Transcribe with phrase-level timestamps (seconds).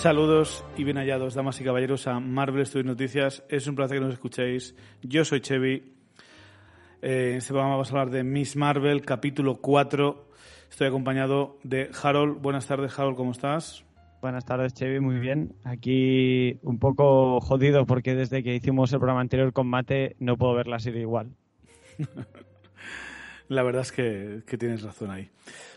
[0.00, 3.44] Saludos y bien hallados, damas y caballeros, a Marvel Studios Noticias.
[3.50, 4.74] Es un placer que nos escuchéis.
[5.02, 5.92] Yo soy Chevy.
[7.02, 10.26] Eh, en este programa vamos a hablar de Miss Marvel, capítulo 4.
[10.70, 12.40] Estoy acompañado de Harold.
[12.40, 13.84] Buenas tardes, Harold, ¿cómo estás?
[14.22, 15.52] Buenas tardes, Chevy, muy bien.
[15.64, 20.54] Aquí un poco jodido porque desde que hicimos el programa anterior con Mate no puedo
[20.54, 21.36] ver la serie igual.
[23.50, 25.28] la verdad es que, que tienes razón ahí.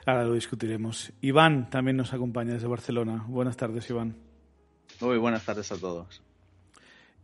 [0.06, 1.12] Ahora lo discutiremos.
[1.22, 3.26] Iván también nos acompaña desde Barcelona.
[3.28, 4.16] Buenas tardes, Iván.
[5.02, 6.22] Muy buenas tardes a todos.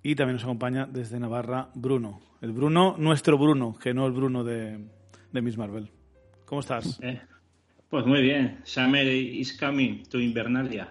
[0.02, 2.20] Y también nos acompaña desde Navarra Bruno.
[2.42, 4.80] El Bruno, nuestro Bruno, que no el Bruno de,
[5.32, 5.92] de Miss Marvel.
[6.46, 7.00] ¿Cómo estás?
[7.04, 7.22] Eh,
[7.88, 8.60] pues muy bien.
[8.64, 10.90] Summer is coming to Invernalia.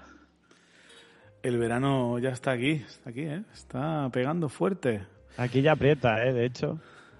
[1.42, 3.42] El verano ya está aquí, está aquí, ¿eh?
[3.52, 5.04] Está pegando fuerte.
[5.36, 6.32] Aquí ya aprieta, ¿eh?
[6.32, 6.78] De hecho.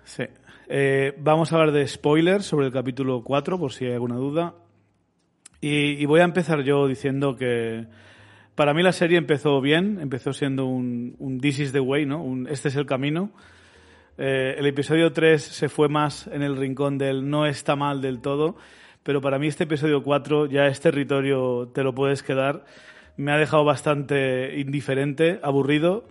[0.09, 0.25] Sí.
[0.69, 4.55] Eh, vamos a hablar de spoilers sobre el capítulo 4, por si hay alguna duda.
[5.61, 7.87] Y, voy a empezar yo diciendo que
[8.55, 12.49] para mí la serie empezó bien, empezó siendo un, un This is the way, ¿no?
[12.49, 13.33] Este es el camino.
[14.17, 18.21] Eh, el episodio 3 se fue más en el rincón del no está mal del
[18.21, 18.57] todo,
[19.03, 22.65] pero para mí este episodio 4 ya es territorio, te lo puedes quedar.
[23.19, 26.09] Me ha dejado bastante indiferente, aburrido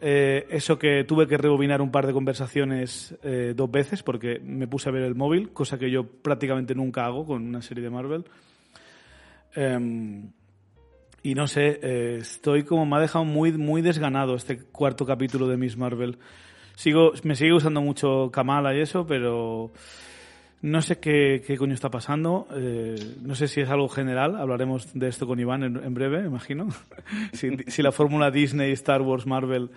[0.00, 4.66] eh, eso que tuve que rebobinar un par de conversaciones eh, dos veces porque me
[4.66, 7.90] puse a ver el móvil, cosa que yo prácticamente nunca hago con una serie de
[7.90, 8.24] Marvel.
[9.54, 10.30] Em,
[11.22, 15.48] y no sé, eh, estoy como me ha dejado muy, muy desganado este cuarto capítulo
[15.48, 16.18] de Miss Marvel.
[16.76, 19.70] Sigo, me sigue usando mucho Kamala y eso, pero
[20.62, 22.46] no sé qué, qué coño está pasando.
[22.54, 24.36] Eh, no sé si es algo general.
[24.36, 26.68] Hablaremos de esto con Iván en, breve, imagino.
[27.32, 29.70] si, si, la fórmula Disney, Star Wars, Marvel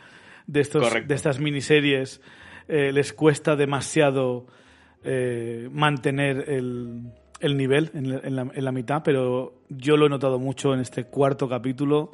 [0.48, 2.22] de, estos, de estas miniseries
[2.68, 4.46] eh, les cuesta demasiado
[5.04, 7.02] eh, mantener el,
[7.40, 10.80] el nivel en en, la, en la mitad, pero yo lo he notado mucho en
[10.82, 12.12] este cuarto capítulo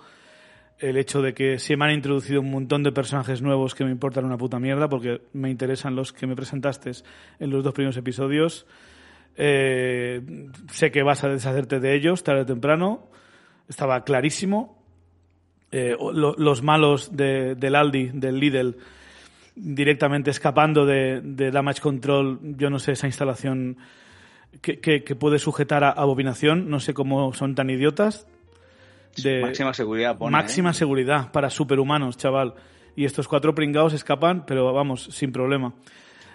[0.80, 3.92] el hecho de que se me han introducido un montón de personajes nuevos que me
[3.92, 6.92] importan una puta mierda porque me interesan los que me presentaste
[7.40, 8.66] en los dos primeros episodios.
[9.36, 10.22] Eh,
[10.72, 13.10] sé que vas a deshacerte de ellos tarde o temprano.
[13.68, 14.80] Estaba clarísimo.
[15.72, 18.78] Eh, los malos de, del Aldi, del Lidl,
[19.56, 23.78] directamente escapando de, Damage Control, yo no sé, esa instalación
[24.62, 28.26] que puede sujetar a abominación, no sé cómo son tan idiotas
[29.18, 30.20] de máxima seguridad.
[30.20, 30.74] máxima ¿eh?
[30.74, 32.56] seguridad para superhumanos, chaval.
[32.96, 35.74] Y estos cuatro pringados escapan, pero vamos, sin problema.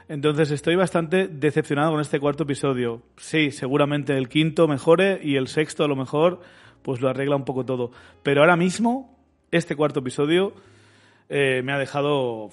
[0.08, 3.02] Entonces estoy bastante decepcionado con este cuarto episodio.
[3.16, 6.40] Sí, seguramente el quinto mejore y el sexto a lo mejor
[6.82, 7.90] pues lo arregla un poco todo.
[8.22, 9.18] Pero ahora mismo,
[9.50, 10.52] este cuarto episodio
[11.30, 12.50] eh, me ha dejado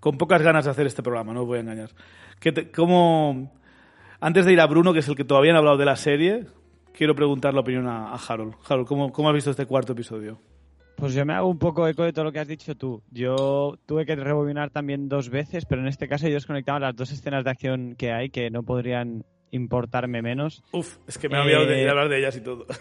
[0.00, 1.90] con pocas ganas de hacer este programa, no os voy a engañar.
[2.38, 3.52] ¿Qué ¿Cómo...
[4.20, 5.96] Antes de ir a Bruno, que es el que todavía no ha hablado de la
[5.96, 6.46] serie,
[6.96, 8.54] quiero preguntar la opinión a, Harold.
[8.68, 10.40] Harold, ¿cómo, ¿cómo has visto este cuarto episodio?
[10.96, 13.02] Pues yo me hago un poco eco de todo lo que has dicho tú.
[13.10, 17.12] Yo tuve que rebobinar también dos veces, pero en este caso yo desconectaba las dos
[17.12, 20.64] escenas de acción que hay que no podrían importarme menos.
[20.72, 22.66] Uf, es que me he olvidado de, hablar de ellas y todo.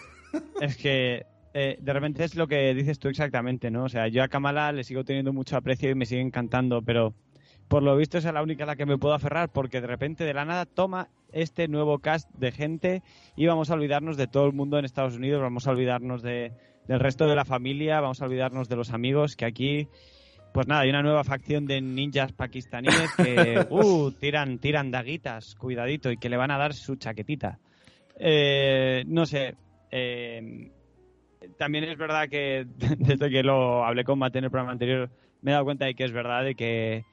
[0.59, 3.85] Es que eh, de repente es lo que dices tú exactamente, ¿no?
[3.85, 7.13] O sea, yo a Kamala le sigo teniendo mucho aprecio y me sigue encantando, pero
[7.69, 10.25] por lo visto es la única a la que me puedo aferrar porque de repente
[10.25, 13.03] de la nada toma este nuevo cast de gente
[13.35, 16.53] y vamos a olvidarnos de todo el mundo en Estados Unidos, vamos a olvidarnos de,
[16.87, 19.87] del resto de la familia, vamos a olvidarnos de los amigos que aquí
[20.53, 26.09] pues nada, hay una nueva facción de ninjas pakistaníes que uh, tiran, tiran daguitas, cuidadito,
[26.09, 27.59] y que le van a dar su chaquetita.
[28.17, 29.55] Eh, no sé.
[29.91, 30.71] Eh,
[31.57, 32.65] también es verdad que
[32.97, 35.09] desde que lo hablé con Mate en el programa anterior,
[35.41, 37.03] me he dado cuenta de que es verdad de que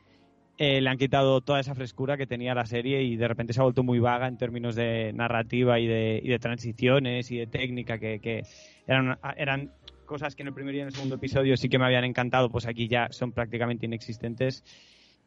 [0.65, 3.59] eh, le han quitado toda esa frescura que tenía la serie y de repente se
[3.59, 7.49] ha vuelto muy vaga en términos de narrativa y de, y de transiciones y de
[7.49, 8.45] técnica que, que
[8.87, 9.73] eran, eran
[10.07, 12.49] cosas que en el primer y en el segundo episodio sí que me habían encantado,
[12.49, 14.63] pues aquí ya son prácticamente inexistentes.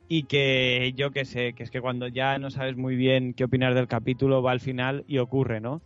[0.07, 3.43] Y que yo que sé, que es que cuando ya no sabes muy bien qué
[3.43, 5.81] opinar del capítulo, va al final y ocurre, ¿no?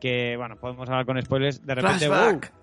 [0.00, 2.06] Que, bueno, podemos hablar con spoilers, de repente...
[2.06, 2.52] Flashback.
[2.52, 2.60] ¡wow!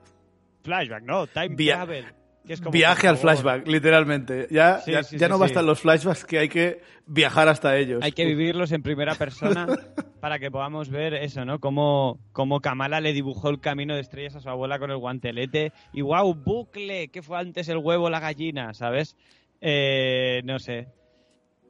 [0.64, 1.28] Flashback, ¿no?
[1.28, 2.06] Time Via- travel.
[2.50, 4.48] Que es como, Viaje al flashback, literalmente.
[4.50, 7.78] Ya, Sí, ya, sí, ya sí, no bastan los flashbacks que hay que viajar hasta
[7.78, 8.00] ellos.
[8.02, 9.68] Hay que vivirlos en primera persona
[10.20, 11.60] para que podamos ver eso, ¿no?
[11.60, 15.74] Cómo, cómo Kamala le dibujó el camino de estrellas a su abuela con el guantelete.
[15.94, 18.74] Y wow, bucle, ¿qué fue antes el huevo o la gallina?
[18.74, 19.16] ¿Sabes?
[19.62, 20.88] Eh, no sé.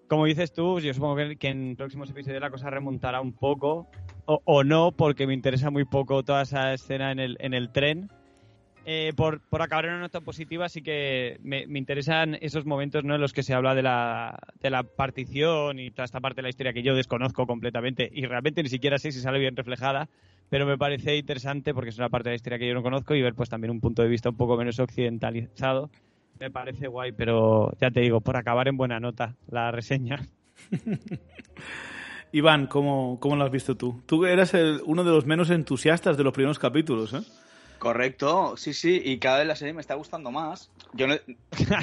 [0.07, 3.89] Como dices tú, yo supongo que, que en próximos episodios la cosa remontará un poco.
[4.27, 7.69] O, o no, porque me interesa muy poco toda esa escena en el, en el
[7.73, 8.09] tren.
[8.91, 13.03] Eh, por, por acabar en una nota positiva, sí que me, me interesan esos momentos
[13.03, 13.13] ¿no?
[13.13, 16.41] en los que se habla de la, de la partición y toda esta parte de
[16.44, 20.09] la historia que yo desconozco completamente y realmente ni siquiera sé si sale bien reflejada,
[20.50, 23.13] pero me parece interesante porque es una parte de la historia que yo no conozco
[23.13, 25.91] y ver pues también un punto de vista un poco menos occidentalizado.
[26.39, 30.18] Me parece guay, pero ya te digo, por acabar en buena nota la reseña.
[32.31, 34.01] Iván, ¿cómo, ¿cómo lo has visto tú?
[34.07, 37.21] Tú eras el- uno de los menos entusiastas de los primeros capítulos, ¿eh?
[37.79, 40.71] Correcto, sí, sí, y cada vez la serie me está gustando más.
[40.93, 41.15] Yo no,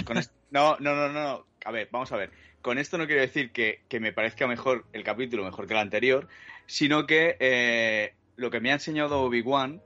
[0.05, 0.17] con
[0.51, 1.47] no, no, no, no.
[1.65, 2.31] A ver, vamos a ver.
[2.63, 5.81] Con esto no quiero decir que, que me parezca mejor el capítulo, mejor que el
[5.81, 6.29] anterior,
[6.67, 9.81] sino que eh, lo que me ha enseñado Obi-Wan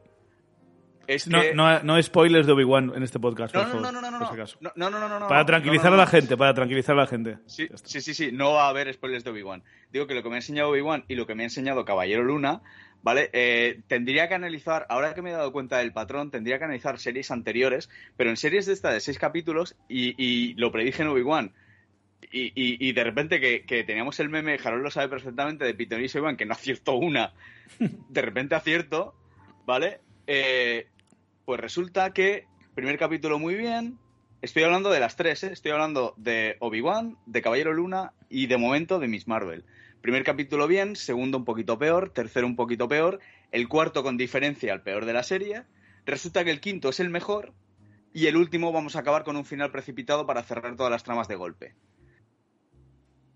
[1.06, 1.54] es No, que...
[1.54, 4.18] no, no spoilers de Obi-Wan en este podcast, no, por no, favor, no, no, no,
[4.18, 7.06] por no, si no, no, no, Para tranquilizar a la gente, para tranquilizar a la
[7.06, 7.38] gente.
[7.46, 9.62] Sí, sí, sí, sí, no va a haber spoilers de Obi-Wan.
[9.92, 12.22] Digo que lo que me ha enseñado Obi-Wan y lo que me ha enseñado Caballero
[12.22, 12.62] Luna,
[13.02, 13.30] ¿vale?
[13.32, 16.98] Eh, tendría que analizar, ahora que me he dado cuenta del patrón, tendría que analizar
[16.98, 21.08] series anteriores, pero en series de esta de seis capítulos, y, y lo predije en
[21.08, 21.52] Obi-Wan,
[22.32, 25.74] y, y- y de repente que, que teníamos el meme, Harold lo sabe perfectamente, de
[25.74, 27.32] Pitonís y Obi-Wan, que no acierto una,
[27.78, 29.14] de repente acierto,
[29.66, 30.00] ¿vale?
[30.26, 30.86] Eh,
[31.44, 32.44] pues resulta que,
[32.74, 33.98] primer capítulo muy bien,
[34.42, 35.50] Estoy hablando de las tres, ¿eh?
[35.52, 39.66] Estoy hablando de Obi-Wan, de Caballero Luna y de momento de Miss Marvel.
[40.00, 43.20] Primer capítulo bien, segundo un poquito peor, tercero un poquito peor,
[43.52, 45.64] el cuarto con diferencia el peor de la serie.
[46.06, 47.52] Resulta que el quinto es el mejor
[48.14, 51.28] y el último vamos a acabar con un final precipitado para cerrar todas las tramas
[51.28, 51.74] de golpe.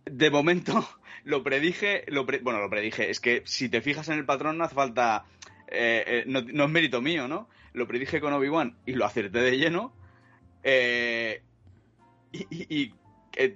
[0.07, 0.89] De momento
[1.25, 2.07] lo predije,
[2.43, 5.27] bueno, lo predije, es que si te fijas en el patrón no hace falta,
[5.69, 7.49] eh, eh, no, es mérito mío, ¿no?
[7.75, 9.93] Lo predije con Obi-Wan y lo acerté de lleno.
[10.63, 11.43] Eh,
[12.33, 12.91] y,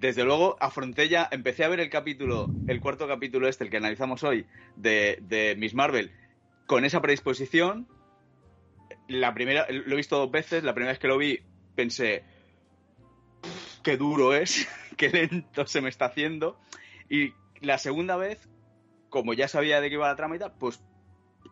[0.01, 3.77] desde luego afronté ya, empecé a ver el capítulo, el cuarto capítulo este, el que
[3.77, 4.47] analizamos hoy,
[4.77, 6.13] de, Miss Marvel,
[6.67, 7.89] con esa predisposición.
[9.07, 11.41] La primera, lo he visto dos veces, la primera vez que lo vi
[11.75, 12.25] pensé,
[13.41, 16.59] "Pff, qué duro es, qué lento se me está haciendo.
[17.09, 18.49] Y la segunda vez,
[19.09, 20.83] como ya sabía de qué iba la trama y tal, pues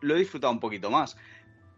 [0.01, 1.17] lo he disfrutado un poquito más.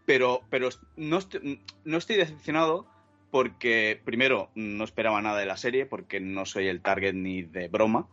[0.05, 2.87] Pero, pero no estoy decepcionado
[3.31, 7.67] porque, primero, no esperaba nada de la serie, porque no soy el target ni de
[7.67, 8.07] broma.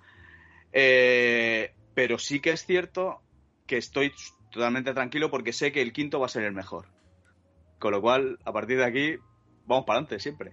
[0.73, 3.23] Eh, pero sí que es cierto
[3.67, 4.13] que estoy
[4.51, 6.87] totalmente tranquilo porque sé que el quinto va a ser el mejor.
[7.79, 9.15] Con lo cual, a partir de aquí,
[9.67, 10.53] vamos para adelante siempre.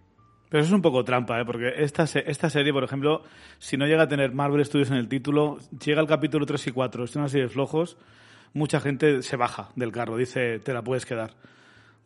[0.49, 1.45] Pero eso es un poco trampa, ¿eh?
[1.45, 3.23] porque esta, se- esta serie, por ejemplo,
[3.57, 6.71] si no llega a tener Marvel Studios en el título, llega al capítulo 3 y
[6.71, 7.97] 4, es una serie de flojos,
[8.53, 11.31] mucha gente se baja del carro, dice, te la puedes quedar.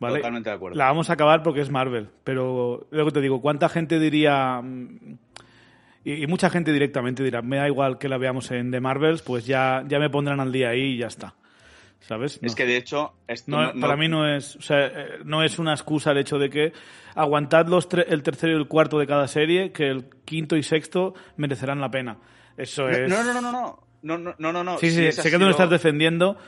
[0.00, 0.16] ¿Vale?
[0.18, 0.76] Totalmente de acuerdo.
[0.78, 4.60] La vamos a acabar porque es Marvel, pero luego te digo, ¿cuánta gente diría...
[4.62, 5.16] mm,
[6.04, 9.22] Y, y mucha gente directamente dirá, me da igual que la veamos en The Marvels,
[9.22, 11.34] pues ya, ya me pondrán al día ahí y ya está.
[12.00, 12.38] ¿Sabes?
[12.42, 15.42] Es que de hecho, esto No, no- para mí no es, o sea, eh, no
[15.42, 16.72] es una excusa el hecho de que
[17.16, 20.62] aguantad los tre- el tercero y el cuarto de cada serie, que el quinto y
[20.62, 22.18] sexto merecerán la pena.
[22.56, 23.08] Eso es.
[23.10, 23.52] No, no, no, no,
[24.00, 24.34] no.
[24.38, 24.78] No, no, no.
[24.78, 26.38] Sí, Si sí, ese sé que tú lo estás defendiendo.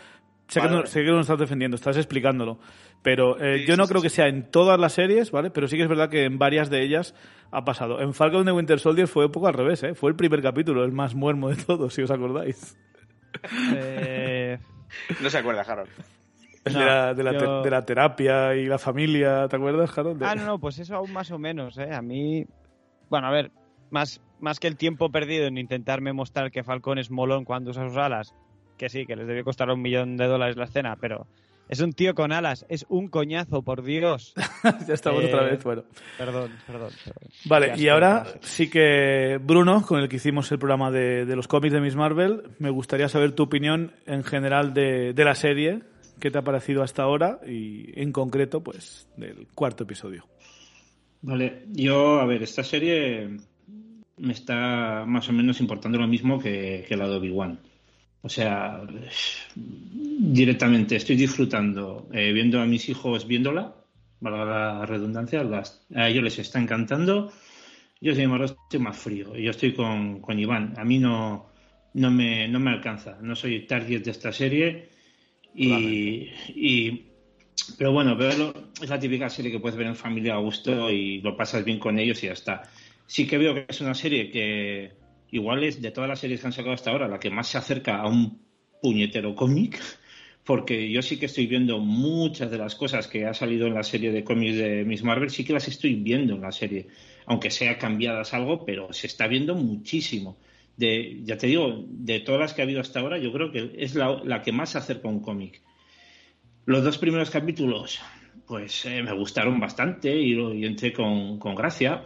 [0.50, 0.86] Sé, que no, vale.
[0.88, 2.58] sé que tú lo estás defendiendo, estás explicándolo.
[3.02, 5.50] Pero eh, Sí, yo sí, no sí, creo que sea en todas las series, ¿vale?
[5.50, 7.14] Pero sí que es verdad que en varias de ellas
[7.52, 8.00] ha pasado.
[8.00, 9.94] En Falcon de Winter Soldier fue un poco al revés, ¿eh?
[9.94, 12.76] Fue el primer capítulo, el más muermo de todos, si os acordáis.
[13.72, 14.58] Eh,
[15.20, 15.88] No se acuerda, Harold.
[16.64, 19.56] El No, de, la, de, la te- yo- de la terapia y la familia, ¿te
[19.56, 20.18] acuerdas, Harold?
[20.18, 21.94] De- Ah, no, no, pues eso aún más o menos, ¿eh?
[21.94, 22.44] A mí,
[23.08, 23.50] bueno, a ver,
[23.90, 27.88] más, más que el tiempo perdido en intentarme mostrar que Falcón es molón cuando usa
[27.88, 28.34] sus alas,
[28.80, 31.26] que sí, que les debió costar un millón de dólares la escena, pero
[31.68, 34.32] es un tío con alas, es un coñazo, por Dios.
[34.88, 35.84] ya estamos Eh, otra vez, bueno.
[36.16, 36.90] Perdón, perdón.
[37.04, 37.30] perdón.
[37.44, 41.46] Vale, y ahora sí que Bruno, con el que hicimos el programa de, de los
[41.46, 45.80] cómics de Miss Marvel, me gustaría saber tu opinión en general de, de la serie,
[46.18, 50.24] qué te ha parecido hasta ahora y en concreto, pues, del cuarto episodio.
[51.20, 53.28] Vale, yo, a ver, esta serie
[54.16, 57.60] me está más o menos importando lo mismo que, que la de Obi-Wan.
[58.22, 58.82] O sea,
[59.54, 63.74] directamente estoy disfrutando eh, viendo a mis hijos viéndola
[64.20, 65.42] valga la redundancia,
[65.94, 67.32] a ellos les está encantando.
[68.00, 69.34] Yo, sin embargo, estoy más frío.
[69.36, 70.74] Yo estoy con, con Iván.
[70.76, 71.50] A mí no,
[71.94, 73.18] no, me, no me alcanza.
[73.20, 74.88] No soy target de esta serie.
[75.54, 77.06] Y, y,
[77.76, 81.36] pero bueno, es la típica serie que puedes ver en familia a gusto y lo
[81.36, 82.62] pasas bien con ellos y ya está.
[83.06, 84.92] Sí que veo que es una serie que
[85.30, 87.58] igual es de todas las series que han sacado hasta ahora la que más se
[87.58, 88.40] acerca a un
[88.80, 89.80] puñetero cómic
[90.44, 93.82] porque yo sí que estoy viendo muchas de las cosas que ha salido en la
[93.82, 96.88] serie de cómics de Miss Marvel, sí que las estoy viendo en la serie,
[97.26, 100.38] aunque sea cambiadas algo, pero se está viendo muchísimo.
[100.76, 103.76] De, ya te digo, de todas las que ha habido hasta ahora, yo creo que
[103.76, 105.60] es la, que más se acerca a un cómic.
[106.64, 108.00] Los dos primeros capítulos,
[108.46, 112.04] pues eh, me gustaron bastante y, y entré con, con, gracia,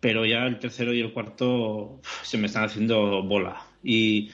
[0.00, 3.62] pero ya el tercero y el cuarto se me están haciendo bola.
[3.82, 4.30] Y,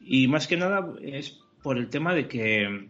[0.00, 2.88] y más que nada es por el tema de que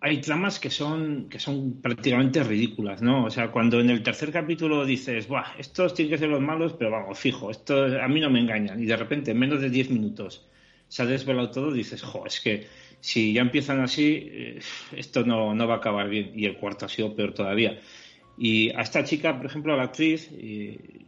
[0.00, 3.24] hay tramas que son, que son prácticamente ridículas, ¿no?
[3.24, 6.74] O sea, cuando en el tercer capítulo dices, Buah, estos tienen que ser los malos,
[6.78, 8.82] pero vamos, fijo, esto a mí no me engañan.
[8.82, 10.46] Y de repente, en menos de 10 minutos,
[10.88, 12.66] se ha desvelado todo, dices, jo, es que
[13.00, 14.60] si ya empiezan así, eh,
[14.94, 16.32] esto no, no va a acabar bien.
[16.34, 17.80] Y el cuarto ha sido peor todavía.
[18.36, 20.30] Y a esta chica, por ejemplo, a la actriz,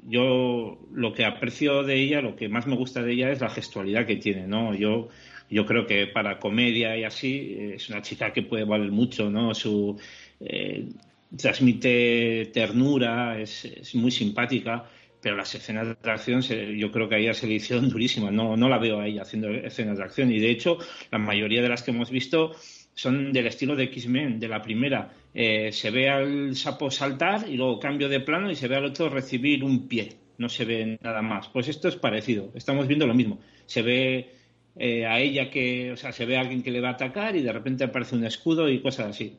[0.06, 3.50] yo lo que aprecio de ella, lo que más me gusta de ella es la
[3.50, 4.74] gestualidad que tiene, ¿no?
[4.74, 5.08] Yo
[5.50, 9.54] yo creo que para comedia y así es una chica que puede valer mucho, ¿no?
[9.54, 9.98] Su
[10.40, 10.88] eh,
[11.36, 14.84] transmite ternura, es, muy simpática,
[15.20, 18.56] pero las escenas de acción yo creo que a ella se le hicieron durísimas, no,
[18.56, 20.78] no la veo a ella haciendo escenas de acción y de hecho
[21.10, 22.52] la mayoría de las que hemos visto
[22.96, 25.12] son del estilo de X-Men, de la primera.
[25.34, 28.86] Eh, se ve al sapo saltar y luego cambio de plano y se ve al
[28.86, 30.16] otro recibir un pie.
[30.38, 31.48] No se ve nada más.
[31.48, 32.50] Pues esto es parecido.
[32.54, 33.38] Estamos viendo lo mismo.
[33.66, 34.32] Se ve
[34.76, 37.36] eh, a ella que, o sea, se ve a alguien que le va a atacar
[37.36, 39.36] y de repente aparece un escudo y cosas así.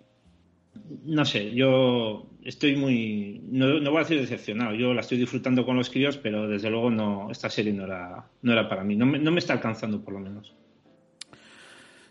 [1.06, 5.76] No sé, yo estoy muy, no, voy a decir decepcionado, yo la estoy disfrutando con
[5.76, 9.08] los críos, pero desde luego no, esta serie no era, no era para mí, no
[9.08, 10.54] me, no me está alcanzando por lo menos.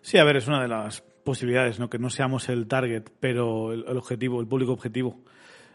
[0.03, 1.90] Sí, a ver, es una de las posibilidades, ¿no?
[1.90, 5.21] Que no seamos el target, pero el, objetivo, el público objetivo.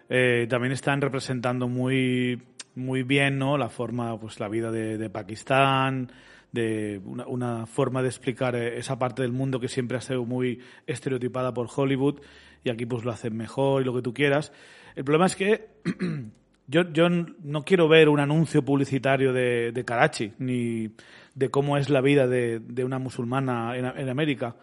[0.09, 2.41] Eh, también están representando muy,
[2.73, 3.57] muy bien, ¿no?
[3.59, 6.11] La forma, pues la vida de, Pakistán,
[6.51, 10.59] de una, forma de explicar eh, esa parte del mundo que siempre ha sido muy
[10.87, 12.21] estereotipada por Hollywood
[12.63, 14.51] y aquí pues lo hacen mejor y lo que tú quieras.
[14.95, 15.69] El problema es que
[16.67, 20.91] yo, yo no quiero ver un anuncio publicitario de, Karachi ni
[21.35, 24.55] de cómo es la vida de, de una musulmana en, en América.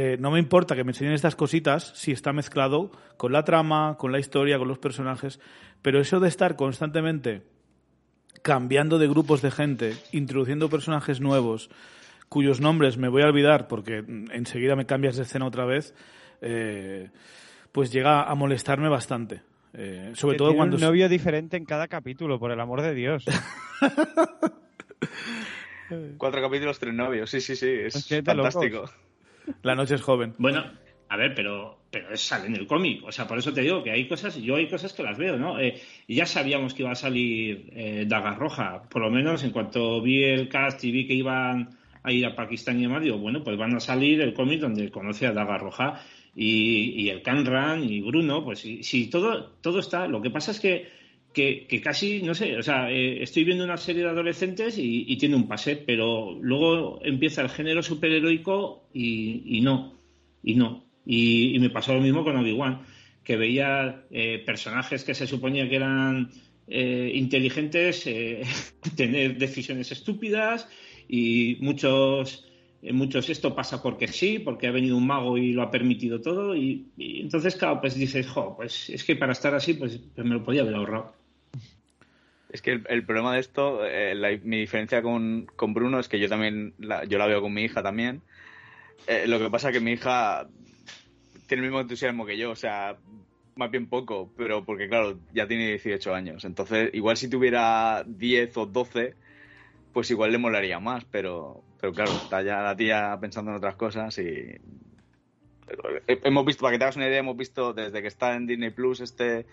[0.00, 3.96] Eh, no me importa que me enseñen estas cositas si está mezclado con la trama,
[3.98, 5.40] con la historia, con los personajes,
[5.82, 7.42] pero eso de estar constantemente
[8.42, 11.68] cambiando de grupos de gente, introduciendo personajes nuevos,
[12.28, 15.96] cuyos nombres me voy a olvidar porque enseguida me cambias de escena otra vez,
[16.42, 17.10] eh,
[17.72, 19.42] pues llega a molestarme bastante.
[19.72, 20.76] Eh, sobre todo cuando...
[20.76, 23.24] Un novio diferente en cada capítulo, por el amor de Dios.
[26.18, 27.28] Cuatro capítulos, tres novios.
[27.28, 27.68] Sí, sí, sí.
[27.68, 28.84] Es, fantástico.
[29.62, 30.34] La noche es joven.
[30.38, 30.64] Bueno,
[31.08, 33.04] a ver, pero, pero sale en el cómic.
[33.04, 35.36] O sea, por eso te digo que hay cosas, yo hay cosas que las veo,
[35.36, 35.58] ¿no?
[35.58, 40.00] Eh, ya sabíamos que iba a salir eh, Daga Roja, por lo menos en cuanto
[40.02, 41.70] vi el cast y vi que iban
[42.02, 44.90] a ir a Pakistán y demás, digo, bueno, pues van a salir el cómic donde
[44.90, 46.00] conoce a Daga Roja
[46.34, 50.06] y, y el Canran y Bruno, pues sí, todo, todo está.
[50.06, 50.97] Lo que pasa es que,
[51.32, 55.36] que, casi, no sé, o sea, eh, estoy viendo una serie de adolescentes y, tiene
[55.36, 59.98] un pase, pero luego empieza el género superheroico y, y no,
[60.42, 60.88] y no.
[61.10, 62.82] Y, me pasó lo mismo con Obi-Wan,
[63.24, 66.30] que veía eh, personajes que se suponía que eran
[66.66, 68.42] eh, inteligentes eh,
[68.96, 70.68] tener decisiones estúpidas
[71.08, 72.44] y muchos
[72.92, 76.54] muchos esto pasa porque sí, porque ha venido un mago y lo ha permitido todo
[76.54, 80.34] y, entonces claro, pues dices, jo, pues es que para estar así pues, pues me
[80.34, 81.17] lo podía haber ahorrado.
[82.50, 83.80] Es que el, problema de esto,
[84.42, 87.62] mi diferencia con, con, Bruno es que yo también, la, yo la veo con mi
[87.62, 88.22] hija también.
[89.26, 90.48] lo que pasa es que mi hija
[91.46, 92.96] tiene el mismo entusiasmo que yo, o sea,
[93.56, 96.44] más bien poco, pero porque claro, ya tiene 18 años.
[96.44, 99.14] Entonces, igual si tuviera 10 o 12,
[99.92, 103.74] pues igual le molaría más, pero, pero claro, está ya la tía pensando en otras
[103.74, 104.56] cosas y...
[106.06, 108.70] Hemos visto, para que te hagas una idea, hemos visto desde que está en Disney
[108.70, 109.44] Plus este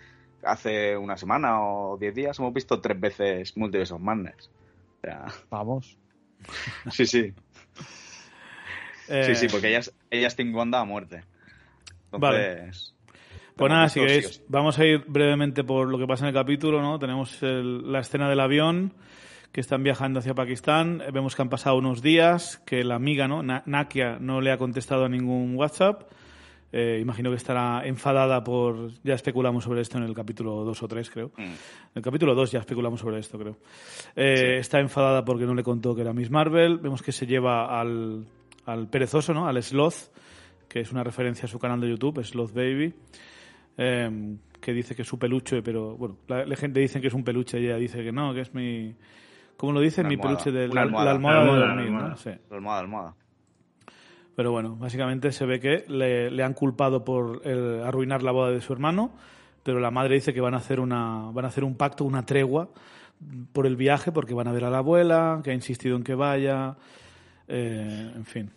[0.46, 4.50] hace una semana o 10 días, hemos visto tres veces Multiverse of Madness.
[4.98, 5.25] O sea...
[5.50, 5.98] Vamos.
[6.92, 7.34] Sí, sí.
[9.08, 11.24] Sí, sí, porque ella, ella es Team Wanda a muerte
[12.20, 12.72] vale.
[13.56, 16.82] Pues nada, si queréis, vamos a ir brevemente por lo que pasa en el capítulo,
[16.82, 17.00] ¿no?
[17.00, 18.94] Tenemos la escena del avión
[19.54, 21.02] que están viajando hacia Pakistán.
[21.14, 23.44] Vemos que han pasado unos días, que la amiga, ¿no?
[23.44, 26.04] Nakia no le ha contestado a ningún WhatsApp.
[26.77, 28.91] Eh, imagino que estará enfadada por...
[29.01, 31.32] Ya especulamos sobre esto en el capítulo 2 o 3, creo.
[31.38, 31.41] Mm.
[31.41, 31.55] En
[31.96, 33.58] el capítulo 2 ya especulamos sobre esto, creo.
[34.13, 36.79] Eh, Está enfadada porque no le contó que era Miss Marvel.
[36.79, 38.25] Vemos que se lleva al,
[38.65, 39.48] al perezoso, ¿no?
[39.48, 40.12] Al Sloth,
[40.67, 42.94] que es una referencia a su canal de YouTube, Sloth Baby.
[43.77, 47.13] eh, que dice que es su peluche, pero bueno, la, la gente dice que es
[47.13, 48.96] un peluche y ella dice que no, que es mi...
[49.58, 50.03] ¿Cómo lo dice?
[50.03, 51.05] Mi peluche de la, almohada.
[51.05, 52.10] la almohada, Almohada, de dormir, almohada.
[52.10, 52.17] ¿no?
[52.17, 52.32] Sí.
[52.51, 53.15] Almohada, almohada.
[54.36, 58.51] Pero bueno, básicamente se ve que le, le han culpado por eh, arruinar la boda
[58.51, 59.13] de su hermano,
[59.63, 62.25] pero la madre dice que van a hacer una van a hacer un pacto, una
[62.25, 62.70] tregua
[63.54, 66.15] por el viaje, porque van a ver a la abuela, que ha insistido en que
[66.15, 66.75] vaya,
[67.48, 68.51] eh, en fin.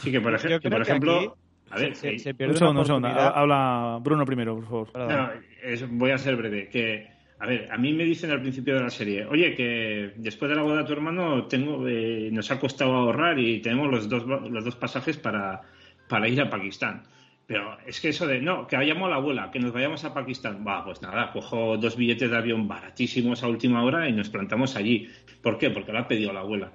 [0.00, 1.28] Sí, que por, ej- que que ejemplo, aquí
[1.70, 3.08] a ver, se, eh, se pierde Un segundo, un segundo.
[3.08, 4.92] Habla Bruno primero, por favor.
[4.92, 5.08] Perdón.
[5.16, 5.30] No,
[5.62, 6.68] es- voy a ser breve.
[6.68, 7.11] Que,
[7.42, 10.54] a ver, a mí me dicen al principio de la serie, oye, que después de
[10.54, 14.24] la boda de tu hermano tengo, eh, nos ha costado ahorrar y tenemos los dos,
[14.24, 15.60] los dos pasajes para,
[16.08, 17.02] para ir a Pakistán.
[17.44, 20.14] Pero es que eso de, no, que vayamos a la abuela, que nos vayamos a
[20.14, 20.64] Pakistán.
[20.64, 24.76] Va, pues nada, cojo dos billetes de avión baratísimos a última hora y nos plantamos
[24.76, 25.08] allí.
[25.42, 25.70] ¿Por qué?
[25.70, 26.70] Porque lo ha pedido la abuela.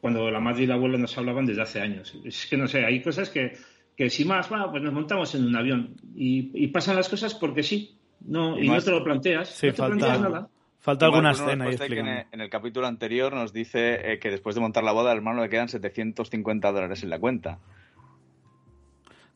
[0.00, 2.16] Cuando la madre y la abuela nos hablaban desde hace años.
[2.24, 3.54] Es que no sé, hay cosas que,
[3.96, 7.34] que si más va, pues nos montamos en un avión y, y pasan las cosas
[7.34, 7.98] porque sí.
[8.26, 9.48] No, Y y, más- no te lo planteas.
[9.48, 10.48] Sí, no te planteas falta, nada.
[10.80, 14.30] falta alguna escena ahí que en, el, en el capítulo anterior nos dice eh, que
[14.30, 17.58] después de montar la boda al hermano le quedan 750 dólares en la cuenta.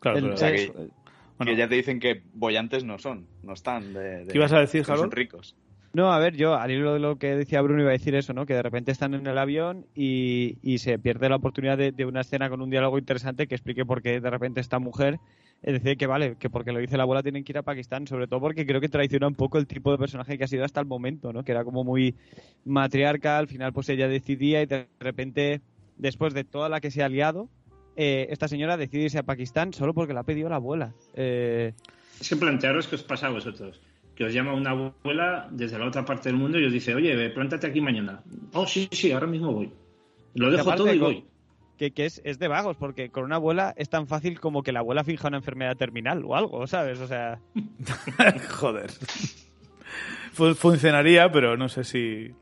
[0.00, 0.72] Claro, El- pero- o sea que-
[1.38, 3.92] bueno, que ya te dicen que bollantes no son, no están.
[3.92, 5.54] De, de- ¿Qué ibas a decir, que son ricos.
[5.92, 8.34] No, a ver, yo al hilo de lo que decía Bruno iba a decir eso,
[8.34, 8.44] ¿no?
[8.44, 12.04] Que de repente están en el avión y, y se pierde la oportunidad de, de
[12.04, 15.18] una escena con un diálogo interesante que explique por qué de repente esta mujer
[15.62, 18.06] eh, decide que vale, que porque lo dice la abuela tienen que ir a Pakistán,
[18.06, 20.64] sobre todo porque creo que traiciona un poco el tipo de personaje que ha sido
[20.64, 21.44] hasta el momento, ¿no?
[21.44, 22.14] Que era como muy
[22.64, 25.60] matriarca, al final pues ella decidía y de repente,
[25.96, 27.48] después de toda la que se ha liado,
[27.96, 30.94] eh, esta señora decide irse a Pakistán solo porque la ha pedido la abuela.
[31.14, 31.72] Eh,
[32.20, 33.80] Es que plantearos qué os pasa a vosotros.
[34.14, 37.30] Que os llama una abuela desde la otra parte del mundo y os dice, oye,
[37.30, 38.22] plántate aquí mañana.
[38.52, 39.70] Oh, sí, sí, ahora mismo voy.
[40.34, 41.24] Lo dejo todo y voy.
[41.76, 44.72] Que, que es, es de vagos, porque con una abuela es tan fácil como que
[44.72, 47.00] la abuela finja una enfermedad terminal o algo, ¿sabes?
[47.00, 47.38] O sea,
[48.50, 48.90] Joder.
[50.32, 52.34] Fu- Funcionaría, pero no sé si,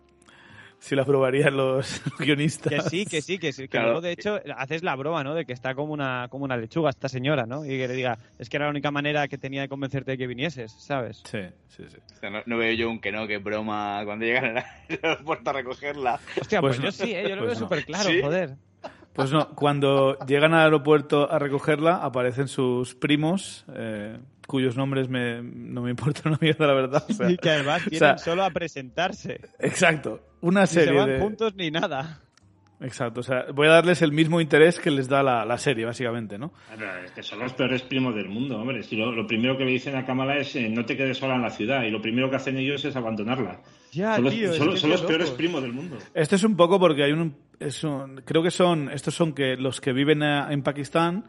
[0.78, 2.72] si la probarían los guionistas.
[2.72, 3.62] que sí, que sí, que sí.
[3.62, 3.87] Que Claro.
[3.87, 5.35] luego, de hecho, haces la broma, ¿no?
[5.35, 7.64] De que está como una, como una lechuga esta señora, ¿no?
[7.64, 10.18] Y que le diga, es que era la única manera que tenía de convencerte de
[10.18, 11.22] que vinieses, ¿sabes?
[11.24, 11.98] Sí, sí, sí.
[12.12, 14.64] O sea, no, no veo yo un que no, que broma cuando llegan al
[15.02, 16.20] aeropuerto a recogerla.
[16.40, 16.85] Hostia, Pues pues, no.
[16.87, 17.28] yo sí, ¿eh?
[17.28, 17.66] Yo lo Pues veo no.
[17.68, 18.20] súper claro, ¿Sí?
[18.20, 18.56] joder.
[19.14, 25.40] Pues no, cuando llegan al aeropuerto a recogerla, aparecen sus primos, eh, cuyos nombres me,
[25.42, 27.05] no me importan una mierda, la verdad.
[27.09, 29.40] O sea, y que además o vienen sea, solo a presentarse.
[29.61, 31.18] exacto, una Ni se serie van de...
[31.20, 32.20] juntos ni nada.
[32.81, 35.87] Exacto, o sea, voy a darles el mismo interés que les da la, la serie,
[35.87, 36.53] básicamente, ¿no?
[36.68, 38.83] Pero es que son los peores primos del mundo, hombre.
[38.83, 41.37] Si lo, lo primero que le dicen a Kamala es eh, no te quedes sola
[41.37, 43.61] en la ciudad y lo primero que hacen ellos es abandonarla.
[43.94, 45.98] Ya, son los, tío, es son- que son qué los peores primos del mundo.
[46.14, 49.57] Esto es un poco porque hay un, es un- creo que son, estos son que
[49.57, 51.24] los que viven eh, en Pakistán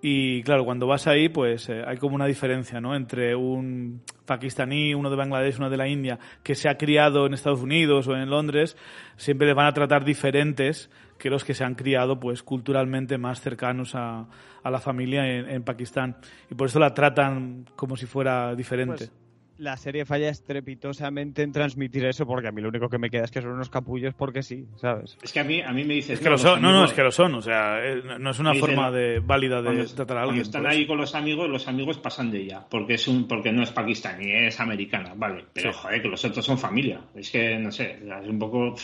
[0.00, 2.94] y claro, cuando vas ahí pues eh, hay como una diferencia, ¿no?
[2.94, 7.34] Entre un pakistaní, uno de Bangladesh, uno de la India, que se ha criado en
[7.34, 8.76] Estados Unidos o en Londres,
[9.16, 13.40] siempre le van a tratar diferentes que los que se han criado pues culturalmente más
[13.40, 14.28] cercanos a,
[14.62, 16.16] a la familia en, en Pakistán
[16.48, 19.08] y por eso la tratan como si fuera diferente.
[19.08, 19.12] Pues,
[19.58, 23.24] la serie falla estrepitosamente en transmitir eso, porque a mí lo único que me queda
[23.24, 25.18] es que son unos capullos porque sí, ¿sabes?
[25.22, 26.14] Es que a mí, a mí me dices...
[26.14, 28.18] Es que lo los son, no, no, es que lo son, o sea, eh, no-
[28.20, 28.92] no es una Dicen, forma ¿no?
[28.92, 30.42] de válida de cuando, tratar a cuando alguien.
[30.42, 33.50] están por ahí con los amigos, los amigos pasan de ella, porque es un, porque
[33.52, 35.44] no es pakistaní, es americana, vale.
[35.52, 35.78] Pero Sí.
[35.82, 37.00] joder, que los otros son familia.
[37.16, 38.76] Es que no sé, es un poco.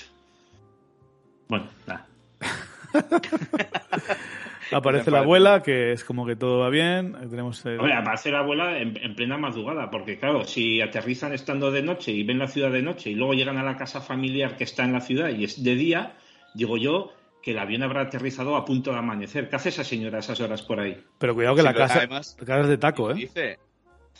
[1.49, 2.07] Bueno, nada.
[4.73, 5.25] Aparece la parece.
[5.25, 7.15] abuela, que es como que todo va bien.
[7.31, 11.71] Tenemos el- Hombre, aparece la abuela en, en plena madrugada, porque claro, si aterrizan estando
[11.71, 14.57] de noche y ven la ciudad de noche y luego llegan a la casa familiar
[14.57, 16.15] que está en la ciudad y es de día,
[16.55, 19.49] digo yo que el avión habrá aterrizado a punto de amanecer.
[19.51, 20.97] ¿Qué hace esa señora a esas horas por ahí?
[21.19, 23.17] Pero cuidado que Sí, la casa, además- la casa es de taco, Lo ¿eh?
[23.17, 23.59] dice,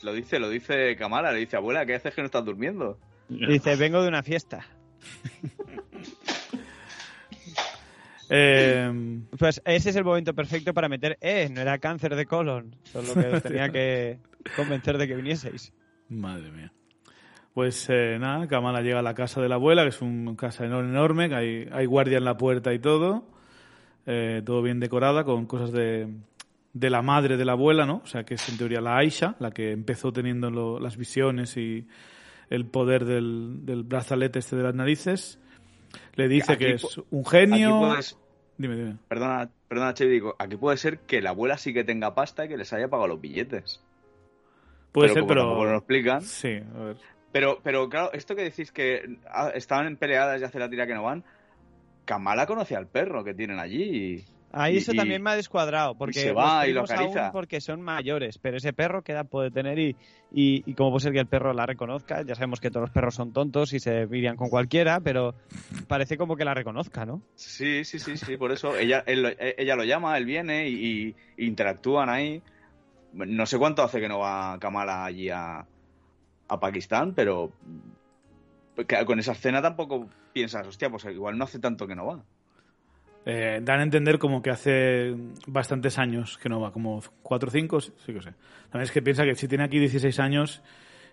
[0.03, 2.99] lo dice, lo dice Kamala, le dice, abuela, ¿qué haces que no estás durmiendo?
[3.31, 4.67] Dice, vengo de una fiesta.
[8.31, 12.75] Eh, Pues ese es el momento perfecto para meter, eh, no era cáncer de colon,
[12.85, 14.19] solo que os tenía que
[14.57, 15.73] convencer de que vinieseis.
[16.09, 16.73] madre mía.
[17.53, 20.65] Pues eh, nada, Kamala llega a la casa de la abuela, que es una casa
[20.65, 23.29] enorme, enorme que hay, hay guardia en la puerta y todo.
[24.07, 26.09] eh, todo bien decorada, con cosas de,
[26.73, 28.03] de la madre de la abuela, ¿no?
[28.05, 31.57] O sea, que es en teoría la Aisha, la que empezó teniendo lo- las visiones
[31.57, 31.87] y
[32.51, 35.39] el poder del, del brazalete este de las narices.
[36.15, 37.79] Le dice Aquí que es un genio.
[37.81, 38.19] Puedes,
[38.57, 38.97] Dime, dime.
[39.09, 42.49] perdona, perdona, Che, digo, aquí puede ser que la abuela sí que tenga pasta y
[42.49, 43.83] que les haya pagado los billetes.
[44.93, 45.29] Puede Pero ser, como
[45.59, 45.65] pero.
[45.73, 46.23] lo explican.
[46.23, 46.97] Sí, a ver.
[47.33, 50.87] Pero, pero claro, esto que decís que ah, estaban en peleadas y hace la tira
[50.87, 51.25] que no van,
[52.05, 53.83] Kamala conoce al perro que tienen allí.
[53.83, 54.25] y-
[54.57, 57.61] Ahí y- eso y- también me ha descuadrado, porque se va y lo aún porque
[57.61, 59.97] son mayores, pero ese perro qué edad puede tener y,
[60.31, 63.15] y, cómo puede ser que el perro la reconozca, ya sabemos que todos los perros
[63.15, 65.35] son tontos y se irían con cualquiera, pero
[65.89, 67.23] parece como que la reconozca, ¿no?
[67.35, 70.69] Sí, sí, sí, sí, por eso ella, él lo- e- ella lo llama, él viene
[70.69, 72.43] y, interactúan ahí.
[73.13, 75.65] No sé cuánto hace que no va Kamala allí a,
[76.49, 77.53] a Pakistán, pero
[78.89, 82.25] que con esa escena tampoco piensas, hostia, pues igual no hace tanto que no va.
[83.27, 85.15] Eh, dan a entender como que hace
[85.47, 88.35] bastantes años que no va, como 4 o 5, sí que sé.
[88.71, 90.63] También es que piensa que si tiene aquí 16 años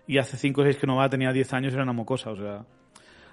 [0.06, 2.30] y hace 5 o 6 que no va, tenía 10 años, era una mocosa.
[2.30, 2.64] O sea,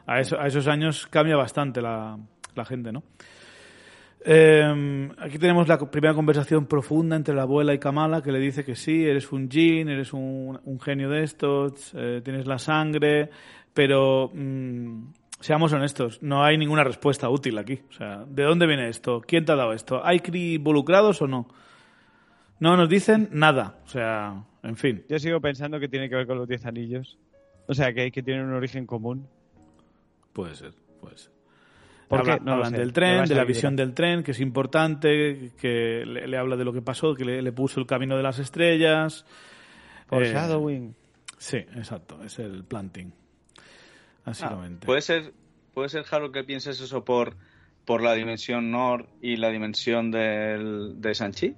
[0.05, 2.17] a, eso- a esos años cambia bastante la,
[2.55, 3.03] la gente, ¿no?
[4.25, 8.65] Eh, aquí tenemos la primera conversación profunda entre la abuela y Kamala, que le dice
[8.65, 13.29] que sí, eres un jin, eres un, un genio de estos, eh, tienes la sangre,
[13.73, 15.03] pero mm,
[15.39, 17.81] seamos honestos, no hay ninguna respuesta útil aquí.
[17.89, 19.21] O sea, ¿de dónde viene esto?
[19.25, 20.01] ¿Quién te ha dado esto?
[20.05, 21.47] ¿Hay Kree involucrados o no?
[22.59, 23.79] No nos dicen nada.
[23.85, 25.05] O sea, en fin.
[25.09, 27.17] Yo sigo pensando que tiene que ver con los 10 anillos.
[27.67, 29.27] O sea, que, que tienen un origen común.
[30.33, 31.31] Puede ser, puede ser.
[32.07, 32.43] ¿Por Habla- qué?
[32.43, 36.37] No hablan del tren, de la visión del tren, que es importante, que le, le
[36.37, 39.25] habla de lo que pasó, que le, le puso el camino de las estrellas.
[40.07, 40.95] Por Eh, Shadowing.
[41.37, 43.13] Sí, exacto, es el planting.
[44.25, 44.31] Ah,
[44.85, 45.33] puede ser,
[45.73, 47.35] puede ser, Harold, que pienses eso por,
[47.85, 51.55] por la dimensión Nord y la dimensión del, de Sanchi.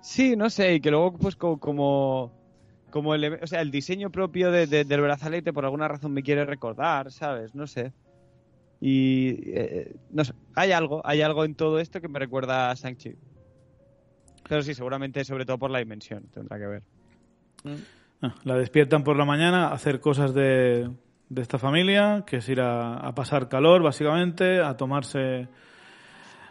[0.00, 2.32] Sí, no sé, y que luego pues co- como
[2.90, 6.22] como el, o sea, el diseño propio de- de- del brazalete por alguna razón me
[6.22, 7.54] quiere recordar, ¿sabes?
[7.54, 7.92] No sé.
[8.80, 12.74] Y eh, no sé, hay algo, hay algo en todo esto que me recuerda a
[12.74, 13.16] Shang-Chi.
[14.48, 16.82] Pero sí, seguramente sobre todo por la dimensión tendrá que ver.
[18.22, 20.88] Ah, La despiertan por la mañana a hacer cosas de,
[21.28, 25.48] de esta familia, que es ir a, a pasar calor, básicamente, a tomarse...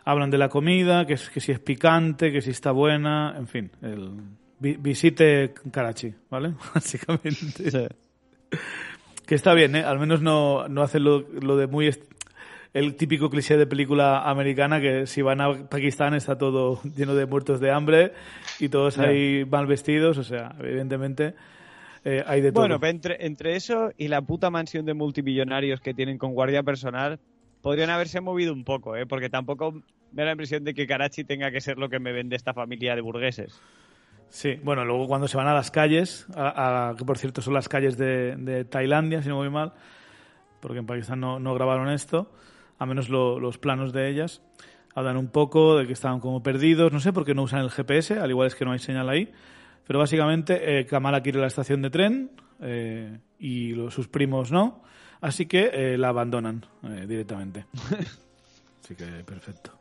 [0.05, 3.45] Hablan de la comida, que, es, que si es picante, que si está buena, en
[3.45, 4.11] fin, el,
[4.57, 6.53] vi- visite Karachi, ¿vale?
[6.73, 7.89] Básicamente.
[9.25, 9.83] Que está bien, ¿eh?
[9.83, 11.93] Al menos no, no hacen lo, lo de muy...
[12.73, 17.25] El típico cliché de película americana que si van a Pakistán está todo lleno de
[17.25, 18.13] muertos de hambre
[18.59, 21.33] y todos ahí mal vestidos, o sea, evidentemente
[22.09, 22.61] eh, hay de todo.
[22.67, 27.19] Bueno, entre, entre eso y la puta mansión de multimillonarios que tienen con guardia personal,
[27.61, 29.05] podrían haberse movido un poco, ¿eh?
[29.05, 29.81] Porque tampoco me
[30.21, 32.95] da la impresión de que Karachi tenga que ser lo que me vende esta familia
[32.95, 33.59] de burgueses.
[34.29, 37.53] Sí, bueno, luego cuando se van a las calles, a, a- que por cierto son
[37.53, 39.73] las calles de, de Tailandia, si no voy mal,
[40.61, 42.31] porque en Pakistán no, no grabaron esto,
[42.79, 44.41] a menos lo- los planos de ellas,
[44.95, 47.69] hablan un poco de que estaban como perdidos, no sé por qué no usan el
[47.69, 49.31] GPS, al igual es que no hay señal ahí,
[49.87, 54.83] pero básicamente eh, Kamala quiere la estación de tren eh, y lo- sus primos no,
[55.21, 56.65] así que eh, la abandonan
[57.07, 57.65] directamente.
[58.83, 59.71] Así que perfecto.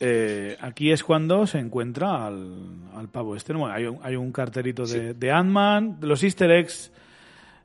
[0.00, 3.52] Eh, aquí es cuando se encuentra al, al pavo este.
[3.52, 6.90] Bueno, hay, un, hay un carterito de, de Ant-Man, de los easter eggs.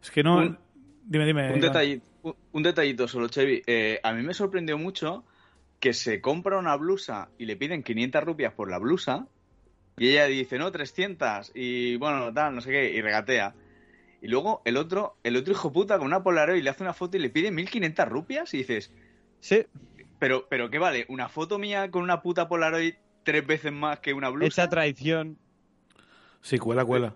[0.01, 0.37] Es que no...
[0.37, 0.57] Un-
[1.03, 1.51] dime, dime.
[1.51, 3.63] Un, detalle- un- un detallito solo, Chevy.
[4.03, 5.23] A mí me sorprendió mucho
[5.79, 9.25] que se compra una blusa y le piden 500 rupias por la blusa
[9.99, 13.53] y ella dice, no, 300 y bueno, tal, no sé qué, y regatea.
[14.21, 17.17] Y luego el otro, el otro hijo puta con una Polaroid le hace una foto
[17.17, 18.91] y le pide 1500 rupias y dices,
[19.39, 19.65] Sí,
[20.19, 21.05] pero, pero ¿qué vale?
[21.07, 24.63] ¿Una foto mía con una puta Polaroid tres veces más que una blusa?
[24.63, 25.37] esa traición.
[26.41, 27.13] Sí, cuela, cuela.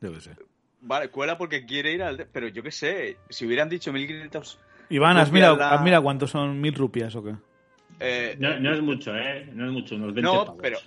[0.00, 0.36] Debe ser.
[0.82, 2.28] Vale, cuela porque quiere ir al...
[2.30, 4.58] Pero yo qué sé, si hubieran dicho 1500...
[4.90, 7.34] Iván, ¿has mirado, la- has mirado cuántos son mil rupias o qué?
[8.00, 9.48] eh, No, no es mucho, ¿eh?
[9.54, 10.58] No es mucho, unos 20 no, pavos.
[10.60, 10.78] pero...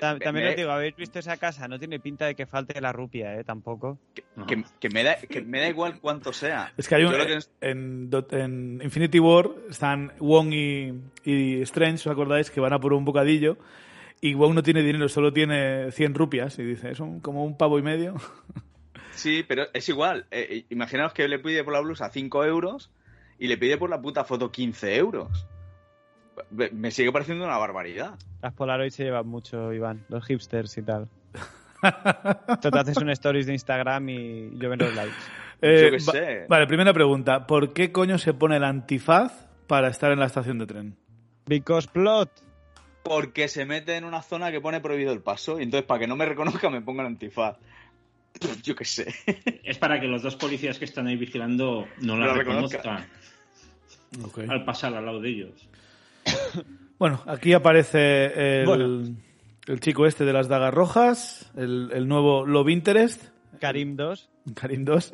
[0.00, 3.36] También os digo, habéis visto esa casa, no tiene pinta de que falte la rupia,
[3.38, 3.44] ¿eh?
[3.44, 3.98] Tampoco.
[4.46, 6.72] Que, que me da, que me da igual cuánto sea.
[6.76, 10.92] Es que hay un, que es- en, Infinity War están Wong y,
[11.24, 12.50] y Strange, ¿os acordáis?
[12.50, 13.56] Que van a por un bocadillo
[14.20, 17.56] y Wong no tiene dinero, solo tiene 100 rupias y dice, es un- como un
[17.56, 18.14] pavo y medio.
[19.14, 20.24] Sí, pero es igual.
[20.30, 22.90] Eh, eh, imaginaos que le pide por la blusa 5 euros
[23.38, 25.46] y le pide por la puta foto 15 euros.
[26.50, 28.14] Me- sigue pareciendo una barbaridad.
[28.40, 31.08] Las Polaroid se llevan mucho, Iván, los hipsters y tal.
[32.62, 35.14] Tú te haces un stories de Instagram y yo vendo los likes.
[35.60, 36.46] Eh, Yo qué va- sé.
[36.48, 37.46] Vale, primera pregunta.
[37.46, 40.96] ¿Por qué coño se pone el antifaz para estar en la estación de tren?
[41.46, 42.30] Because plot.
[43.02, 46.06] Porque se mete en una zona que pone prohibido el paso y entonces para que
[46.06, 47.56] no me reconozca me ponga el antifaz.
[48.62, 49.12] Yo qué sé.
[49.64, 53.06] Es para que los dos policías que están ahí vigilando no la reconozcan
[54.48, 55.68] al pasar al lado de ellos.
[56.98, 59.16] Bueno, aquí aparece el, Bueno.
[59.66, 63.24] el chico este de las dagas rojas, el, el nuevo Love Interest,
[63.58, 64.30] Karim 2.
[64.54, 65.12] Karim 2,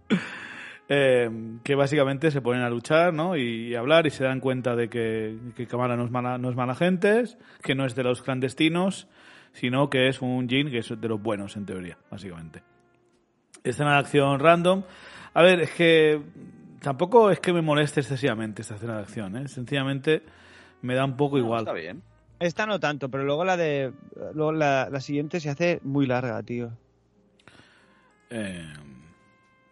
[0.88, 1.30] eh,
[1.62, 3.36] que básicamente se ponen a luchar ¿no?
[3.36, 6.48] y, y hablar y se dan cuenta de que, que Kamala no es, mala, no
[6.48, 7.24] es mala gente,
[7.62, 9.06] que no es de los clandestinos,
[9.52, 12.62] sino que es un Jin que es de los buenos, en teoría, básicamente.
[13.64, 14.82] Escena de acción random.
[15.34, 16.22] A ver, es que
[16.82, 19.48] tampoco es que me moleste excesivamente esta escena de acción, ¿eh?
[19.48, 20.22] sencillamente
[20.82, 21.60] me da un poco No, igual.
[21.60, 22.02] Está bien.
[22.40, 23.92] Esta no tanto, pero luego la de.
[24.34, 26.72] Luego la, la siguiente se hace muy larga, tío.
[28.30, 28.66] Eh,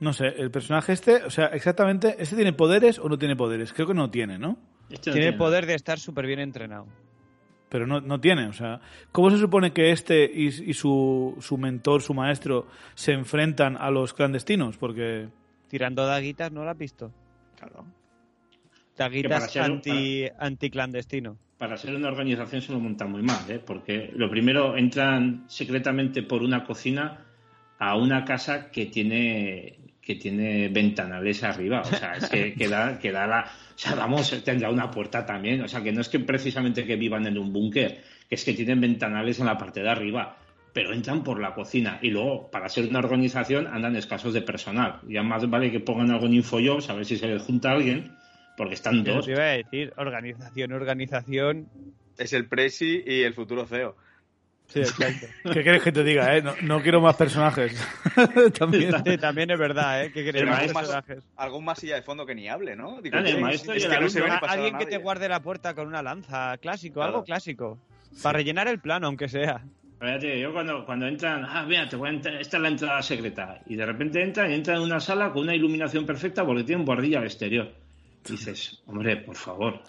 [0.01, 3.73] no sé, el personaje este, o sea, exactamente, ¿este tiene poderes o no tiene poderes?
[3.73, 4.57] Creo que no tiene, ¿no?
[4.89, 5.39] Este no Tiene nada.
[5.39, 6.87] poder de estar súper bien entrenado.
[7.69, 8.81] Pero no, no tiene, o sea,
[9.13, 13.91] ¿cómo se supone que este y, y su, su mentor, su maestro, se enfrentan a
[13.91, 14.77] los clandestinos?
[14.77, 15.29] Porque,
[15.71, 17.13] Tirando daguitas, ¿no la has visto?
[17.57, 17.87] Claro.
[18.97, 21.39] para Daguitas ser- anti, anticlandestino.
[21.57, 23.61] Para ser una organización se lo montan muy mal, ¿eh?
[23.65, 27.25] porque lo primero entran secretamente por una cocina
[27.79, 32.99] a una casa que tiene que tiene ventanales arriba, o sea, es que, que da,
[32.99, 36.09] que da la, o sea, vamos, tendrá una puerta también, o sea, que no es
[36.09, 39.83] que precisamente que vivan en un búnker, que es que tienen ventanales en la parte
[39.83, 40.37] de arriba,
[40.73, 45.01] pero entran por la cocina y luego, para ser una organización, andan escasos de personal,
[45.09, 48.13] ya más vale que pongan algo en InfoJobs, a ver si se les junta alguien,
[48.57, 49.25] porque están dos.
[49.27, 51.69] te iba a decir, organización, organización.
[52.19, 53.97] Es el Presi y el futuro CEO.
[54.69, 55.27] Sí, exacto.
[55.53, 56.43] ¿qué quieres que te diga, eh?
[56.43, 57.75] No, no quiero más personajes.
[58.59, 58.93] También.
[59.05, 60.13] Sí, también es verdad, ¿eh?
[60.15, 61.25] El queremos maestro- personajes.
[61.37, 63.01] Algún más silla de fondo que ni hable, ¿no?
[63.03, 66.03] Digo, Dale, maestro es que no se Alguien que te guarde la puerta con una
[66.03, 67.09] lanza, clásico, Claro.
[67.15, 67.79] algo clásico.
[68.23, 69.65] Para rellenar el plano, aunque sea.
[70.01, 73.03] Fíjate, yo cuando, cuando entran, ah, mira, te voy a entrar- esta es la entrada
[73.03, 73.61] secreta.
[73.67, 76.87] Y de repente entran y entran en una sala con una iluminación perfecta porque tienen
[76.87, 77.71] guardilla al exterior.
[78.27, 79.81] Dices, hombre, por favor.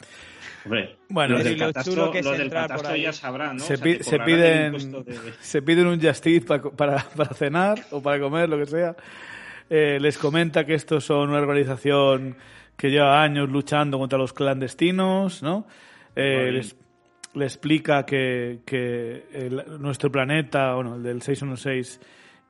[0.65, 3.57] Hombre, Bueno, los y del lo catastro, chulo que es los del catastro ya sabrán,
[3.57, 3.63] ¿no?
[3.63, 6.43] Se, O sea, pi- te se cobrarán el piden, de- se piden un Just Eat
[6.45, 8.95] pa- para, para cenar o para comer, lo que sea.
[9.69, 12.35] Eh, les comenta que estos son una organización
[12.77, 15.65] que lleva años luchando contra los clandestinos, ¿no?
[16.15, 16.75] Eh, les,
[17.33, 21.99] le explica que, que nuestro planeta, bueno, el del 616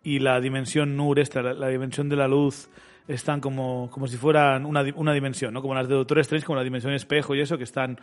[0.03, 2.69] y la dimensión Nur, esta, la, dimensión de la luz,
[3.07, 5.61] están como, como si fueran una, una dimensión, ¿no?
[5.61, 7.99] Como las de Doctor Strange, como la dimensión espejo y eso, que están,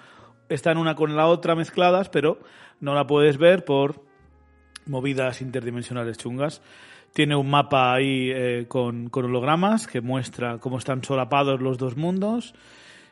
[0.49, 2.39] están una con la otra mezcladas, pero
[2.81, 4.05] no la puedes ver por
[4.87, 6.63] movidas interdimensionales chungas.
[7.13, 11.97] Tiene un mapa ahí eh, con, con hologramas que muestra cómo están solapados los dos
[11.97, 12.55] mundos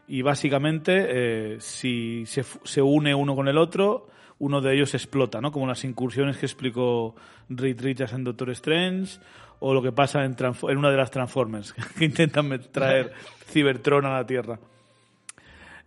[0.09, 4.95] y básicamente eh, si se, fu- se une uno con el otro, uno de ellos
[4.95, 5.51] explota, ¿no?
[5.51, 7.15] Como las incursiones que explicó
[7.49, 9.19] Reed Richards en Doctor Strange
[9.61, 13.13] o lo que pasa en, en una de las Transformers que intentan traer
[13.51, 14.59] Cybertron a la Tierra.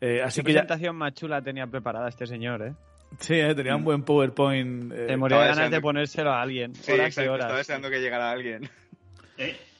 [0.01, 2.73] Eh, así Qué que ya, presentación más chula tenía preparada este señor, ¿eh?
[3.19, 4.91] sí, eh, tenía un buen PowerPoint.
[4.93, 6.73] eh, Te moría de ganas de deseando- ponérselo a alguien.
[6.75, 7.39] Sí, horas y horas.
[7.39, 8.69] estaba deseando que llegara alguien.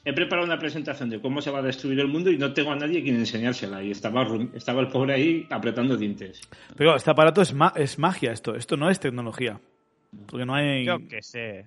[0.04, 2.72] He preparado una presentación de cómo se va a destruir el mundo y no tengo
[2.72, 3.82] a nadie quien enseñársela.
[3.82, 6.40] Y estaba, estaba el pobre ahí apretando dientes.
[6.76, 9.60] Pero este aparato es, ma- es magia esto, esto no es tecnología.
[10.26, 10.86] Porque no hay...
[10.86, 11.66] Yo qué sé.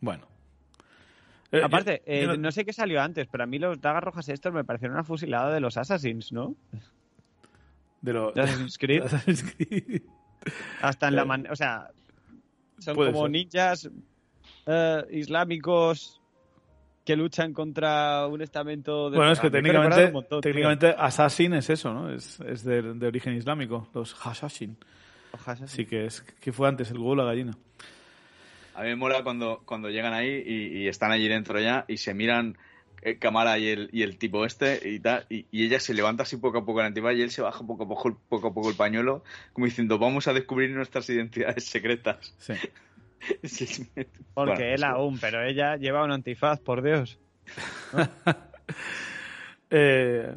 [0.00, 0.26] Bueno.
[1.52, 3.80] Eh, Aparte, yo- eh, yo no- no sé qué salió antes, pero a mí los
[3.80, 6.56] dagas rojas estos me parecieron una fusilada de los Assassins, ¿no?
[8.00, 9.02] de lo- de Assassin's Creed.
[9.04, 10.02] Assassin's Creed.
[10.80, 11.46] Hasta en la Eh, man...
[11.50, 11.88] O sea,
[12.78, 13.30] son como ser.
[13.30, 13.90] ninjas
[14.66, 16.20] eh, islámicos
[17.06, 19.16] que luchan contra un estamento de...
[19.16, 22.12] Bueno, es que técnicamente, montón, técnicamente Assassin es eso, ¿no?
[22.12, 24.76] Es, es de, de origen islámico, los Assassins.
[25.46, 27.56] Así que es que fue antes el huevo la gallina.
[28.74, 31.98] A mí me mola cuando, cuando llegan ahí y, y están allí dentro ya y
[31.98, 32.58] se miran
[33.02, 36.24] eh, Kamala y el, y el tipo este y tal, y, y ella se levanta
[36.24, 38.48] así poco a poco en la antigua y él se baja poco a poco, poco
[38.48, 42.34] a poco el pañuelo, como diciendo, vamos a descubrir nuestras identidades secretas.
[42.38, 42.54] Sí.
[44.34, 44.84] Porque Bueno, él sí.
[44.84, 47.18] aún, pero ella lleva un antifaz, por Dios.
[49.70, 50.36] Eh,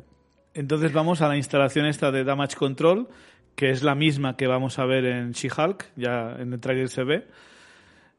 [0.54, 3.08] entonces vamos a la instalación esta de Damage Control,
[3.56, 7.04] que es la misma que vamos a ver en She-Hulk, ya en el trailer se
[7.04, 7.28] ve.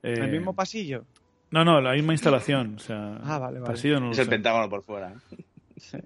[0.03, 1.05] Eh, ¿El mismo pasillo?
[1.51, 2.77] No, no, la misma instalación.
[2.77, 3.73] O sea, Ah, vale, vale.
[3.73, 4.31] pasillo no Es el sé.
[4.31, 5.15] pentágono por fuera.
[5.77, 5.99] Sí.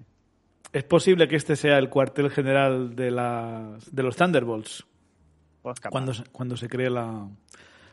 [0.73, 4.85] Es posible que este sea el cuartel general de, los Thunderbolts
[5.61, 5.91] Pues capaz.
[5.91, 7.27] cuando, se- cuando se cree la,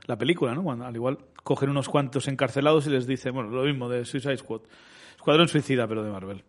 [0.07, 0.63] la película, ¿no?
[0.63, 4.37] Cuando, al igual cogen unos cuantos encarcelados y les dicen, bueno, lo mismo de Suicide
[4.37, 4.61] Squad.
[5.17, 6.43] Escuadrón Suicida, pero de Marvel.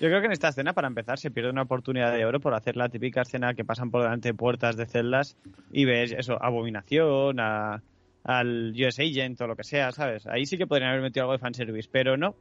[0.00, 2.54] Yo creo que en esta escena, para empezar, se pierde una oportunidad de oro por
[2.54, 5.36] hacer la típica escena que pasan por delante de puertas de celdas
[5.72, 7.82] y ves eso, abominación, a-
[8.24, 10.26] al US Agent o lo que sea, ¿sabes?
[10.26, 12.34] Ahí sí que podrían haber metido algo de fanservice, pero no.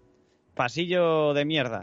[0.56, 1.82] Pasillo de mierda.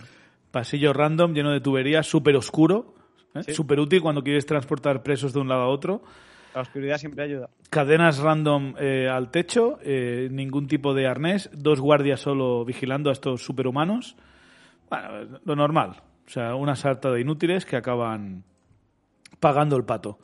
[0.51, 2.94] Pasillo random, lleno de tuberías, súper oscuro.
[3.35, 3.53] ¿eh?
[3.55, 6.03] Súper útil cuando quieres transportar presos de un lado a otro.
[6.57, 7.51] La oscuridad siempre ayuda.
[7.69, 13.12] Cadenas random eh, al techo, eh, ningún tipo de arnés, dos guardias solo vigilando a
[13.12, 14.16] estos superhumanos.
[14.88, 16.01] Bueno, lo normal.
[16.27, 18.42] O sea, una sarta de inútiles que acaban
[19.38, 20.19] pagando el pato.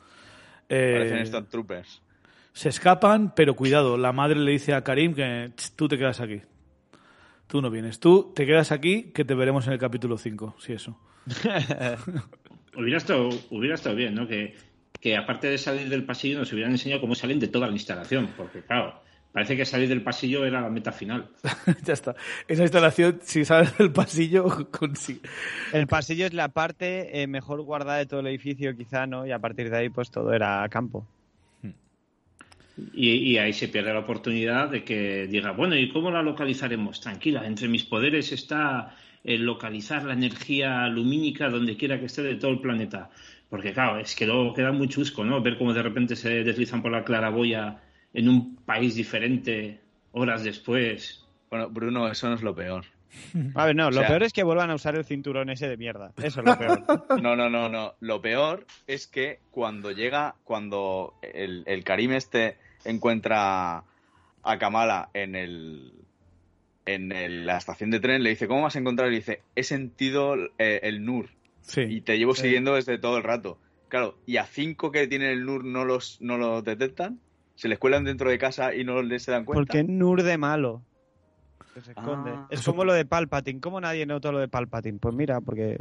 [0.69, 2.01] Eh, Parecen Star Troopers.
[2.51, 6.19] se escapan, pero cuidado, la madre le dice a Karim que "Ch, tú te quedas
[6.19, 6.41] aquí.
[7.45, 7.99] Tú no vienes.
[7.99, 10.97] Tú te quedas aquí, que te veremos en el capítulo 5, si eso.
[12.75, 14.25] Hubiera estado, hubiera estado bien, ¿no?
[14.27, 14.55] Que,
[15.03, 18.29] que aparte de salir del pasillo nos hubieran enseñado cómo salen de toda la instalación,
[18.37, 19.01] porque claro,
[19.33, 21.27] parece que salir del pasillo era la meta final.
[21.83, 22.15] ya está.
[22.47, 25.19] Esa instalación, si sales del pasillo, consigue.
[25.73, 29.27] El pasillo es la parte eh, mejor guardada de todo el edificio, quizá, ¿no?
[29.27, 31.05] Y a partir de ahí, pues todo era campo.
[32.93, 37.01] Y, y ahí se pierde la oportunidad de que diga, bueno, ¿y cómo la localizaremos?
[37.01, 42.35] Tranquila, entre mis poderes está el localizar la energía lumínica donde quiera que esté de
[42.35, 43.09] todo el planeta.
[43.53, 45.39] Porque claro, es que luego queda muy chusco, ¿no?
[45.39, 49.79] Ver cómo de repente se deslizan por la claraboya en un país diferente
[50.11, 51.23] horas después.
[51.51, 52.85] Bueno, Bruno, eso no es lo peor.
[53.53, 55.77] A ver, no, lo sea- peor es que vuelvan a usar el cinturón ese de
[55.77, 56.13] mierda.
[56.17, 56.81] Eso es lo peor.
[57.21, 57.93] No, no, no, no.
[57.99, 63.83] Lo peor es que cuando llega, cuando el, el Karim este encuentra
[64.41, 65.91] a Kamala en el
[66.87, 69.09] en el- la estación de tren, le dice, ¿cómo vas a encontrar?
[69.09, 71.29] Y le dice, he sentido eh, el NUR
[71.63, 72.01] y Sí.
[72.01, 72.43] te llevo Sí.
[72.43, 73.59] siguiendo desde todo el rato.
[73.89, 77.19] Claro, y a cinco que tienen el NUR no los, no los detectan,
[77.55, 79.59] se les cuelan dentro de casa y no les se dan cuenta.
[79.61, 80.81] Porque Nur de malo.
[81.73, 82.31] Que se esconde.
[82.33, 82.47] Ah.
[82.49, 83.59] es como lo de Palpatine.
[83.59, 84.99] ¿Cómo nadie notó lo de Palpatine?
[84.99, 85.77] Pues mira, porque.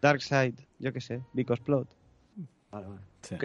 [0.00, 1.88] Darkseid, yo qué sé, Because Plot.
[3.22, 3.34] sí.
[3.34, 3.44] Ok.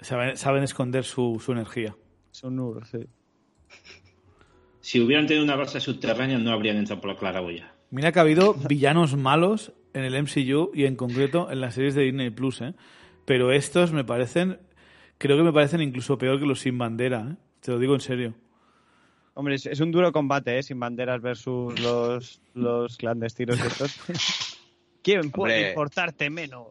[0.00, 1.94] Saben, saben esconder su, su energía.
[2.32, 3.06] Es un Nur, sí.
[4.80, 7.74] Si hubieran tenido una base subterránea no habrían entrado por la claraboya.
[7.90, 11.94] Mira que ha habido villanos malos en el MCU y en concreto en las series
[11.94, 12.74] de Disney Plus, ¿eh?
[13.24, 14.58] Pero estos me parecen,
[15.18, 17.36] creo que me parecen incluso peor que los sin bandera, ¿eh?
[17.60, 18.34] Te lo digo en serio.
[19.34, 20.62] Hombre, es, es un duro combate, ¿eh?
[20.62, 24.00] Sin banderas versus los, los clandestinos estos.
[25.02, 25.68] ¿Quién puede Hombre.
[25.70, 26.66] importarte menos?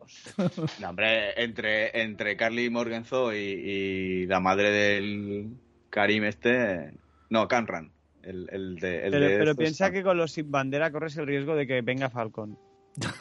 [0.80, 5.50] No, hombre, entre, entre Carly Morgenzo y, y la madre del
[5.90, 6.94] Karim este...
[7.32, 7.92] No, Canran.
[8.22, 11.26] El, el de, el Pero, de pero piensa que con los sin bandera corres el
[11.26, 12.58] riesgo de que venga Falcon.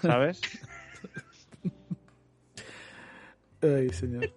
[0.02, 0.40] ¿Sabes?
[3.60, 4.32] Ay, señor.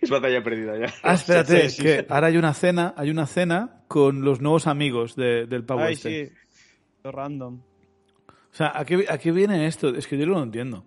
[0.00, 0.92] Es batalla perdida ya.
[1.04, 2.06] Ah, espérate, Sí, sí, que sí.
[2.08, 5.92] ahora hay una cena, hay una cena con los nuevos amigos de- del pavo Ay,
[5.94, 6.26] este.
[6.26, 6.32] sí.
[7.04, 7.60] Lo Random.
[7.60, 9.94] O sea, ¿a qué, ¿a qué viene esto?
[9.94, 10.84] Es que yo no lo entiendo.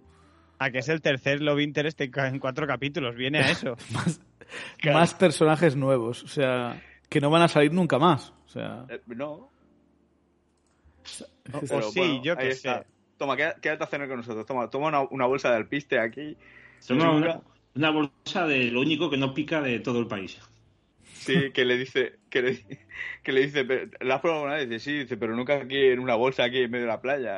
[0.60, 3.16] A que es el tercer Love Interest en cuatro capítulos.
[3.16, 3.78] Viene a eso.
[4.94, 8.34] Más personajes nuevos, o sea, que no van a salir nunca más.
[8.48, 9.50] O sea, Eh, No,
[11.54, 12.86] O, sí, bueno, yo qué está.
[13.22, 14.48] Toma, quédate a cenar con nosotros.
[14.48, 16.36] Toma, toma una, una bolsa de alpiste aquí.
[16.88, 17.40] Toma una,
[17.76, 20.40] una bolsa de lo único que no pica de todo el país.
[21.04, 22.66] Sí, que le dice, que le,
[23.22, 24.68] que le dice, "Pero, ¿la has probado alguna vez?
[24.68, 27.38] Dice, sí, dice, pero nunca aquí en una bolsa aquí en medio de la playa.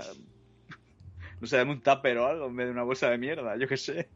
[1.42, 3.68] No sé, dame un tupper o algo en vez de una bolsa de mierda, yo
[3.68, 4.08] qué sé.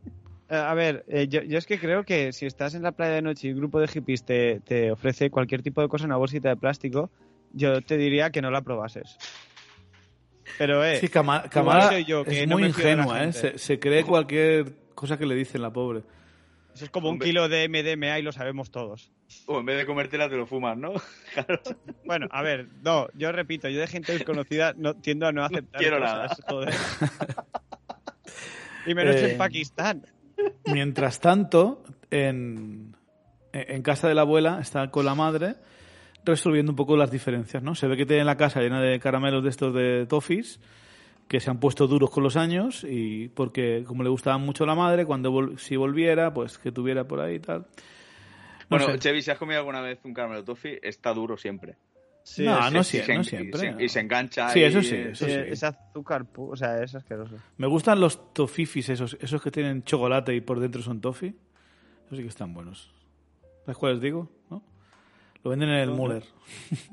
[0.49, 3.15] Eh, A ver, eh, yo, yo es que creo que si estás en la playa
[3.15, 6.11] de noche y un grupo de hippies te, te ofrece cualquier tipo de cosa en
[6.11, 7.11] una bolsita de plástico,
[7.51, 9.17] yo te diría que no la probases.
[10.57, 11.07] Pero, eh, sí,
[11.89, 13.33] soy yo, que es no muy ingenua, ¿eh?
[13.33, 16.01] Se, se cree cualquier cosa que le dicen la pobre.
[16.73, 17.27] eso es como un Hombre.
[17.27, 19.11] kilo de MDMA y lo sabemos todos.
[19.45, 20.93] O en vez de comértela te lo fumas, ¿no?
[21.33, 21.59] Claro.
[22.05, 25.79] Bueno, a ver, no, yo repito, yo de gente desconocida no, tiendo a no aceptar
[25.81, 26.73] quiero cosas, joder.
[28.85, 30.05] y menos Eh, en Pakistán.
[30.65, 32.95] Mientras tanto, en,
[33.53, 35.55] en casa de la abuela está con la madre
[36.31, 37.75] resolviendo un poco las diferencias, ¿no?
[37.75, 40.59] Se ve que tiene la casa llena de caramelos de estos de toffees
[41.27, 44.67] que se han puesto duros con los años y porque como le gustaba mucho a
[44.67, 47.59] la madre, cuando vol- si volviera, pues que tuviera por ahí y tal.
[48.69, 48.99] No bueno, sé.
[48.99, 51.75] Chevy, si has comido alguna vez un caramelo toffee, está duro siempre.
[52.23, 53.19] Sí, no, no, siempre.
[53.21, 54.49] Y se, y se engancha.
[54.49, 57.35] Sí, eso sí, eh, eso es azúcar, o sea, es asqueroso.
[57.57, 61.33] Me gustan los tofifis esos, esos que tienen chocolate y por dentro son toffee.
[62.05, 62.91] Esos sí que están buenos.
[63.65, 64.29] ¿Sabes cuáles digo?
[64.49, 64.61] ¿No?
[65.43, 65.91] Lo venden en el.
[65.91, 66.23] Müller.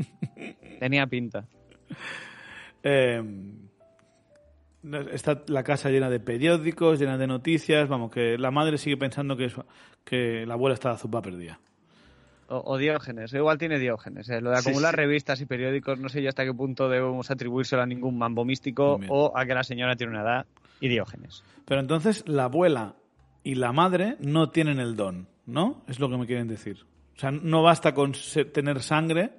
[0.81, 1.47] Tenía pinta.
[2.83, 3.23] Eh,
[5.13, 7.89] está la casa llena de periódicos, llena de noticias.
[7.89, 9.65] Vamos, que la madre sigue pensando que, su-
[10.05, 11.59] que la abuela está de azúcar perdida.
[12.49, 14.29] O, o Diógenes, igual tiene Diógenes.
[14.29, 14.97] eh, Lo de acumular sí.
[15.01, 19.01] revistas y periódicos, no sé yo hasta qué punto debemos atribuírselo a ningún mambo místico
[19.09, 20.47] o a que la señora tiene una edad
[20.81, 21.43] y Diógenes.
[21.65, 22.97] Pero entonces la abuela
[23.43, 25.83] y la madre no tienen el don, ¿no?
[25.89, 26.85] Es lo que me quieren decir.
[27.17, 28.13] O sea, no basta con
[28.53, 29.33] tener sangre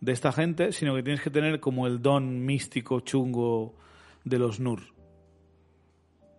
[0.00, 3.76] de esta gente, sino que tienes que tener como el don místico chungo
[4.24, 4.80] de los Nur.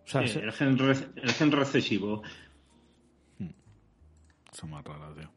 [0.05, 2.21] O sea, Sí, se- el, gen re- el gen recesivo.
[4.51, 5.29] Son más raras, tío.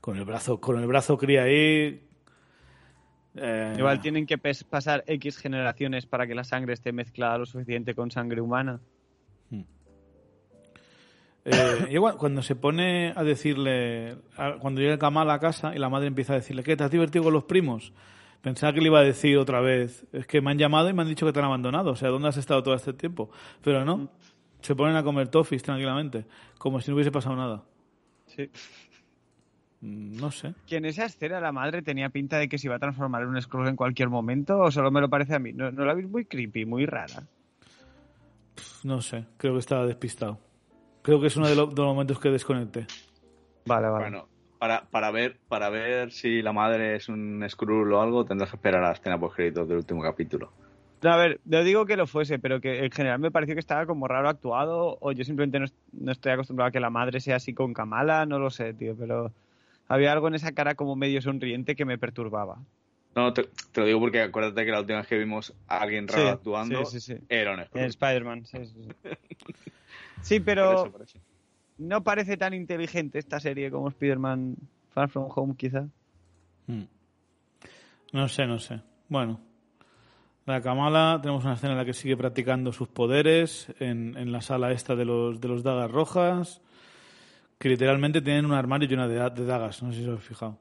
[0.00, 2.06] Con el brazo, con el brazo cría ahí.
[3.34, 7.94] eh, Igual tienen que pasar X generaciones para que la sangre esté mezclada lo suficiente
[7.94, 8.80] con sangre humana.
[11.44, 15.78] Eh, y igual, cuando se pone a decirle, a- cuando llega Kamal a casa y
[15.78, 16.76] la madre empieza a decirle, ¿qué?
[16.76, 17.92] ¿Te has divertido con los primos?
[18.42, 21.02] Pensaba que le iba a decir otra vez, es que me han llamado y me
[21.02, 23.30] han dicho que te han abandonado, o sea, ¿dónde has estado todo este tiempo?
[23.62, 24.08] Pero no,
[24.62, 26.24] se ponen a comer toffees tranquilamente,
[26.58, 27.62] como si no hubiese pasado nada.
[28.26, 28.50] Sí.
[29.82, 30.54] Mm, No sé.
[30.66, 33.28] Que en esa escena la madre tenía pinta de que se iba a transformar en
[33.28, 35.52] un Skrull en cualquier momento, o solo me lo parece a mí.
[35.52, 37.22] ¿No, no la veis muy creepy, muy rara?
[38.84, 40.38] No sé, creo que estaba despistado.
[41.02, 42.86] Creo que es uno de, lo- de los momentos que desconecté.
[43.66, 44.04] Vale, vale.
[44.04, 44.28] Bueno,
[44.58, 48.56] para, para, ver, para ver si la madre es un Skrull o algo, tendrás que
[48.56, 50.52] esperar a la escena post créditos del último capítulo.
[51.02, 53.60] No, a ver, no digo que lo fuese, pero que en general me pareció que
[53.60, 57.20] estaba como raro actuado, o yo simplemente no, no estoy acostumbrado a que la madre
[57.20, 59.32] sea así con Kamala, no lo sé, tío, pero
[59.88, 62.58] había algo en esa cara como medio sonriente que me perturbaba.
[63.16, 66.06] No, te, te lo digo porque acuérdate que la última vez que vimos a alguien
[66.06, 67.24] raro Sí, actuando sí, sí, sí.
[67.30, 67.84] era un Skrull.
[67.86, 68.88] Spider-Man, sí, sí,
[70.22, 70.34] sí.
[70.36, 71.18] Sí, Por pero eso, por eso.
[71.78, 74.56] no parece tan inteligente esta serie como Spider-Man
[74.90, 75.86] Far From Home, quizá.
[76.66, 76.82] Mm.
[78.12, 78.80] No sé, no sé.
[79.08, 79.40] Bueno,
[80.46, 84.40] la Kamala, tenemos una escena en la que sigue practicando sus poderes en, en la
[84.40, 86.60] sala esta de los, de los dagas rojas,
[87.58, 90.58] que literalmente tienen un armario lleno de, de dagas, no sé si os habéis fijado.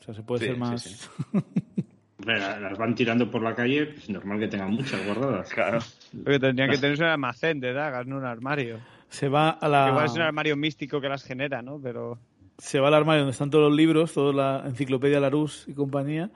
[0.00, 0.82] O sea, se puede Sí, ser sí, más...
[0.82, 1.08] sí.
[1.32, 1.42] La-
[2.26, 5.50] Las van tirando por la calle, pues normal que tengan muchas guardadas.
[5.52, 5.78] Claro.
[6.24, 8.78] Porque tendrían que tener un almacén de dagas, no un armario.
[9.08, 9.88] se va a la...
[9.90, 11.80] Igual es un armario místico que las genera, ¿no?
[11.82, 12.18] Pero...
[12.58, 16.30] se va al armario donde están todos los libros, toda la enciclopedia Larousse y compañía,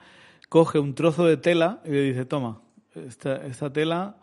[0.49, 2.61] coge un trozo de tela y le dice, toma,
[2.95, 4.16] esta, esta tela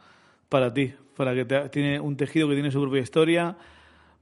[0.49, 3.55] para ti, para que te, tiene un tejido que tiene su propia historia,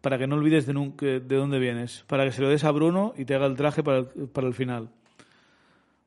[0.01, 2.63] para que no olvides de, nun- que- de dónde vienes, para que se lo des
[2.63, 4.89] a Bruno y te haga el traje para el, para el final.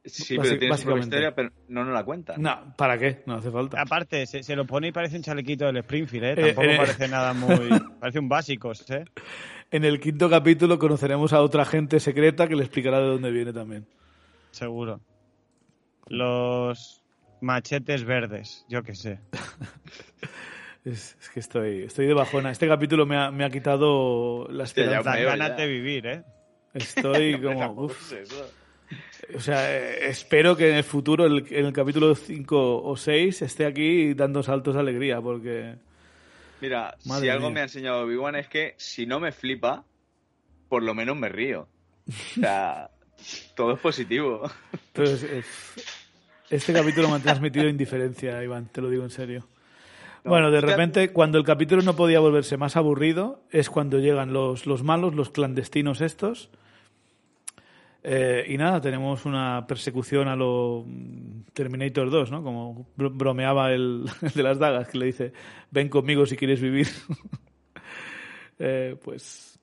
[0.06, 2.40] Sí, Basi- pero tiene su historia, pero no nos la cuentan.
[2.40, 3.22] No, ¿para qué?
[3.24, 3.80] No hace falta.
[3.80, 6.32] Aparte, se, se lo pone y parece un chalequito del Springfield, ¿eh?
[6.32, 6.76] Eh, Tampoco eh.
[6.76, 7.68] parece nada muy...
[8.00, 9.04] Parece un básicos, ¿eh?
[9.70, 13.52] En el quinto capítulo conoceremos a otra gente secreta que le explicará de dónde viene
[13.54, 13.86] también.
[14.50, 15.00] Seguro.
[16.06, 17.02] Los
[17.40, 19.20] machetes verdes, yo qué sé.
[20.84, 22.50] Es, es que estoy, estoy de bajona.
[22.50, 25.14] Este capítulo me ha, me ha quitado la esperanza.
[25.14, 26.22] Veo, ganas de vivir, ¿eh?
[26.74, 27.58] Estoy como...
[27.58, 28.12] Tampoco uf.
[28.12, 28.50] es eso.
[29.36, 33.66] O sea, eh, espero que en el futuro, en el capítulo 5 o 6, esté
[33.66, 35.76] aquí dando saltos de alegría, porque...
[36.60, 39.84] Mira, Madre si algo me ha enseñado Obi-Wan es que si no me flipa,
[40.68, 41.68] por lo menos me río.
[42.08, 42.90] O sea,
[43.56, 44.50] todo es positivo.
[44.94, 45.26] Es-
[46.50, 49.46] este capítulo me ha transmitido indiferencia, Iván, te lo digo en serio.
[50.24, 54.32] bueno, de que- repente, cuando el capítulo no podía volverse más aburrido, es cuando llegan
[54.32, 56.50] los, los malos, los clandestinos estos.
[58.06, 62.42] Eh, y nada, tenemos una persecución a lo mm, Terminator 2, ¿no?
[62.42, 65.32] Como bro- bromeaba el, el de las dagas, que le dice,
[65.70, 66.86] ven conmigo si quieres vivir.
[68.58, 69.58] Eh, pues...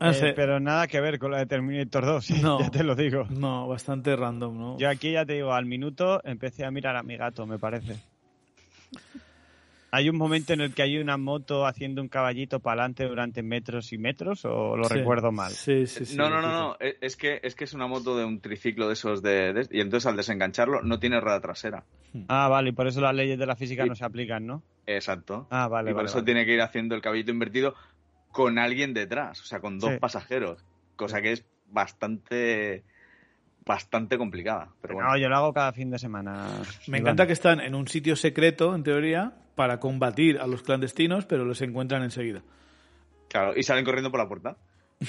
[0.00, 2.58] no Eh, pero nada que ver con la de Terminator 2, No.
[2.58, 3.26] ya te lo digo.
[3.30, 4.78] No, bastante random, ¿no?
[4.78, 7.96] Yo aquí ya te digo, al minuto empecé a mirar a mi gato, me parece.
[9.92, 13.42] ¿Hay un momento en el que hay una moto haciendo un caballito para adelante durante
[13.42, 14.94] metros y metros o lo Sí.
[14.94, 15.50] recuerdo mal?
[15.52, 16.16] Sí, sí, sí.
[16.16, 16.76] no, no, no, no.
[16.78, 19.68] Es es que, es que es una moto de un triciclo de esos de, de-
[19.70, 21.84] Y entonces al desengancharlo no tiene rueda trasera.
[22.28, 24.62] Ah, vale, y por eso las leyes de la física no se aplican, ¿no?
[24.86, 25.46] Exacto.
[25.50, 26.24] Ah, vale, y por vale, eso vale.
[26.26, 27.74] tiene que ir haciendo el caballito invertido
[28.32, 29.98] con alguien detrás, o sea, con dos Sí.
[29.98, 30.64] pasajeros.
[30.96, 32.84] Cosa que es bastante.
[33.70, 34.68] Bastante complicada.
[34.82, 35.10] Pero bueno.
[35.10, 36.48] No, yo lo hago cada fin de semana.
[36.88, 41.24] Me encanta que están en un sitio secreto, en teoría, para combatir a los clandestinos,
[41.24, 42.42] pero los encuentran enseguida.
[43.28, 44.56] Claro, y salen corriendo por la puerta.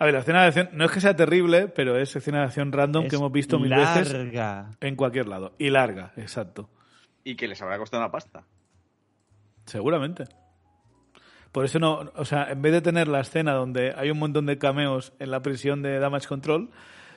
[0.00, 2.44] A ver, la escena de acción no es que sea terrible, pero es escena de
[2.44, 4.70] acción random Es que hemos visto mil veces larga.
[4.80, 5.54] en cualquier lado.
[5.58, 6.70] Y larga, exacto.
[7.24, 8.44] Y que les habrá costado una pasta.
[9.64, 10.24] Seguramente.
[11.58, 14.46] Por eso no, o sea, en vez de tener la escena donde hay un montón
[14.46, 16.70] de cameos en la prisión de Damage Control,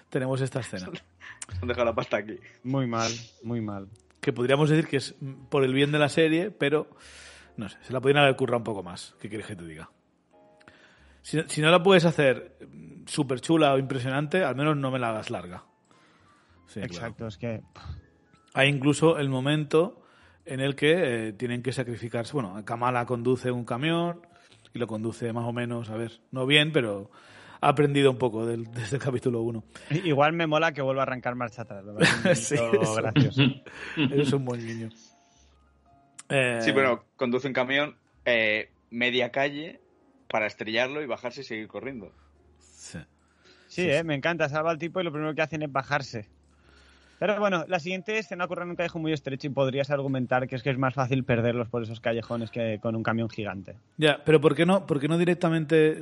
[0.10, 0.90] tenemos esta escena.
[1.62, 2.38] Han dejado la pasta aquí.
[2.64, 3.12] Muy mal,
[3.44, 3.88] muy mal.
[4.20, 5.14] Que podríamos decir que es
[5.50, 6.90] por el bien de la serie, pero
[7.56, 9.14] no sé, se la podrían haber currado un poco más.
[9.22, 9.92] ¿Qué quieres que te diga?
[11.22, 12.58] Si, no- si no la puedes hacer
[13.06, 15.66] súper chula o impresionante, al menos no me la hagas larga.
[16.66, 16.86] Sí, claro.
[16.96, 17.62] Exacto, es que
[18.56, 20.02] Hay incluso el momento
[20.46, 22.34] en el que eh, tienen que sacrificarse.
[22.34, 24.26] Bueno, Kamala conduce un camión
[24.74, 27.12] y lo conduce más o menos, a ver, no bien, pero
[27.60, 29.64] aprendido un poco del, desde el capítulo 1.
[30.04, 31.84] Igual me mola que vuelva a arrancar marcha atrás.
[32.38, 32.96] Sí, eso.
[32.96, 33.42] gracioso.
[33.98, 34.90] Eres un buen niño.
[36.30, 37.96] Eh, Sí, pero conduce un camión
[38.26, 39.80] eh, media calle
[40.30, 42.12] para estrellarlo y bajarse y seguir corriendo.
[42.60, 43.00] sí.
[43.68, 44.50] Sí, eh, me encanta.
[44.50, 46.28] Salva al tipo y lo primero que hacen es bajarse.
[47.22, 50.56] Pero bueno, la siguiente escena ocurre en un callejón muy estrecho y podrías argumentar que
[50.56, 53.76] es que es más fácil perderlos por esos callejones que con un camión gigante.
[53.98, 56.02] Ya, pero ¿por qué no, por qué no directamente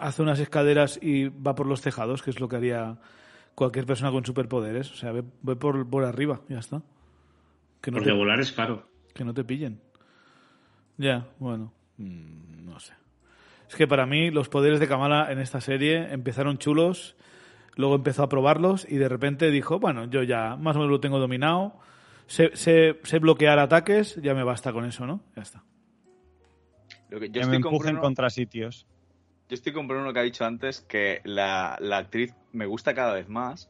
[0.00, 2.98] hace unas escaleras y va por los tejados, que es lo que haría
[3.54, 4.90] cualquier persona con superpoderes?
[4.90, 6.82] O sea, ve, ve por, por arriba, ya está.
[7.80, 8.88] Que no, Porque te, volar es caro.
[9.14, 9.80] que no te pillen.
[10.96, 12.92] Ya, bueno, mm, no sé.
[13.68, 17.14] Es que para mí los poderes de Kamala en esta serie empezaron chulos,
[17.76, 21.00] luego empezó a probarlos y de repente dijo, bueno, yo ya más o menos lo
[21.00, 21.74] tengo dominado,
[22.26, 25.20] sé, sé- sé bloquear ataques, ya me basta con eso, ¿no?
[25.36, 25.62] Ya está.
[27.08, 28.86] Lo que, yo, que me estoy con empujen Bruno, contra sitios.
[29.48, 33.14] yo estoy con Bruno que ha dicho antes que la, la actriz me gusta cada
[33.14, 33.68] vez más.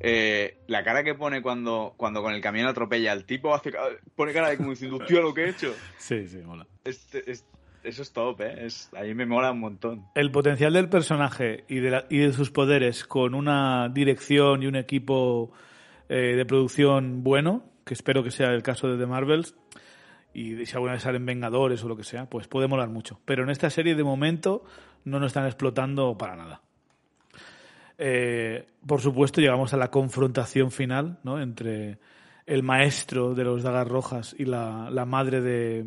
[0.00, 3.72] Eh, la cara que pone cuando, cuando con el camión atropella al tipo hace,
[4.16, 5.72] pone cara de como diciendo, tío, lo que he hecho.
[5.98, 6.66] Sí, sí, mola.
[6.84, 7.46] Es- es-
[7.84, 8.66] eso es top, ¿eh?
[8.66, 10.06] Es, a mí me mola un montón.
[10.14, 15.52] el potencial del personaje y de, sus poderes con una dirección y un equipo
[16.08, 19.54] eh, de producción bueno, que espero que sea el caso de The Marvels,
[20.32, 23.20] y si alguna vez salen Vengadores o lo que sea, pues puede molar mucho.
[23.24, 24.64] Pero en esta serie, de momento,
[25.04, 26.62] no nos están explotando para nada.
[27.98, 31.40] Eh, por supuesto, llegamos a la confrontación final ¿no?
[31.40, 31.98] entre
[32.46, 35.84] el maestro de los dagas rojas y la madre de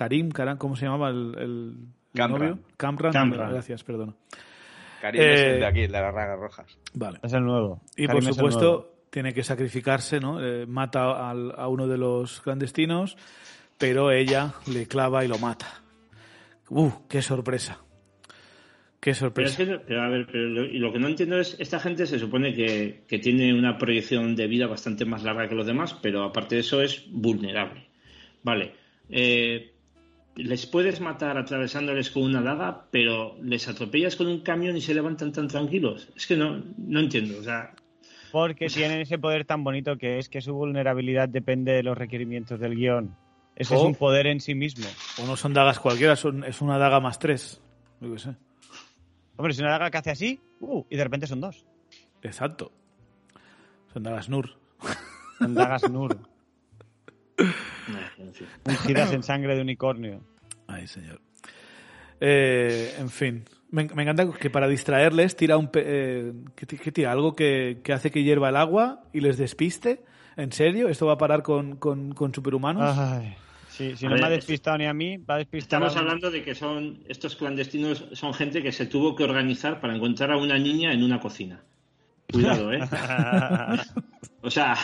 [0.00, 1.74] Karim, Karam, ¿cómo se llamaba el,
[2.14, 2.40] Camran.
[2.40, 2.58] novio?
[2.78, 3.12] Camran.
[3.12, 3.50] Camran.
[3.50, 4.14] Gracias, perdona.
[5.02, 6.78] Karim es Eh, el de aquí, el de las ragas rojas.
[6.94, 7.18] Vale.
[7.22, 7.82] Es el nuevo.
[7.98, 10.42] Y Karim por supuesto, tiene que sacrificarse, ¿no?
[10.42, 13.18] Eh, mata al- a uno de los clandestinos,
[13.76, 15.66] pero ella le clava y lo mata.
[16.70, 16.90] ¡Uh!
[17.06, 17.82] ¡Qué sorpresa!
[19.00, 19.56] ¡Qué Pero, es sorpresa!
[19.66, 22.18] que, pero, a ver, pero lo, y lo que no entiendo es, esta gente se
[22.18, 26.24] supone que, que tiene una proyección de vida bastante más larga que los demás, pero
[26.24, 27.86] aparte de eso es vulnerable.
[28.42, 28.72] Vale,
[29.10, 29.74] eh,
[30.44, 34.94] les puedes matar atravesándoles con una daga, pero les atropellas con un camión y se
[34.94, 36.08] levantan tan tranquilos.
[36.16, 37.72] Es que no, no entiendo, o sea,
[38.32, 42.60] Porque tienen ese poder tan bonito que es que su vulnerabilidad depende de los requerimientos
[42.60, 43.16] del guion.
[43.56, 43.86] Eso es Oh.
[43.86, 44.86] un poder en sí mismo.
[45.22, 47.60] O no son dagas cualquiera, son, es una daga más tres.
[48.00, 48.36] Yo qué sé.
[49.36, 51.64] Hombre, es una daga que hace así uh, y de repente son dos.
[52.22, 52.72] Exacto.
[53.92, 54.50] Son dagas Nur.
[55.38, 56.16] Son dagas Nur,
[58.66, 60.20] ungidas en sangre de unicornio.
[60.70, 61.20] Ay, señor.
[62.20, 63.44] Eh, en fin.
[63.70, 65.68] Me, me encanta que para distraerles tira un...
[65.70, 67.06] pe- eh.
[67.06, 70.02] Algo que, que hace que hierva el agua y les despiste.
[70.36, 70.88] ¿En serio?
[70.88, 72.96] ¿Esto va a parar con, con, con superhumanos?
[72.98, 73.34] Ay,
[73.68, 75.96] sí, si A no ver, me ha despistado ni a mí, va a despistar Estamos
[75.96, 79.94] a hablando de que son estos clandestinos son gente que se tuvo que organizar para
[79.94, 81.60] encontrar a una niña en una cocina.
[82.32, 82.80] Cuidado, ¿eh?
[84.42, 84.76] O sea,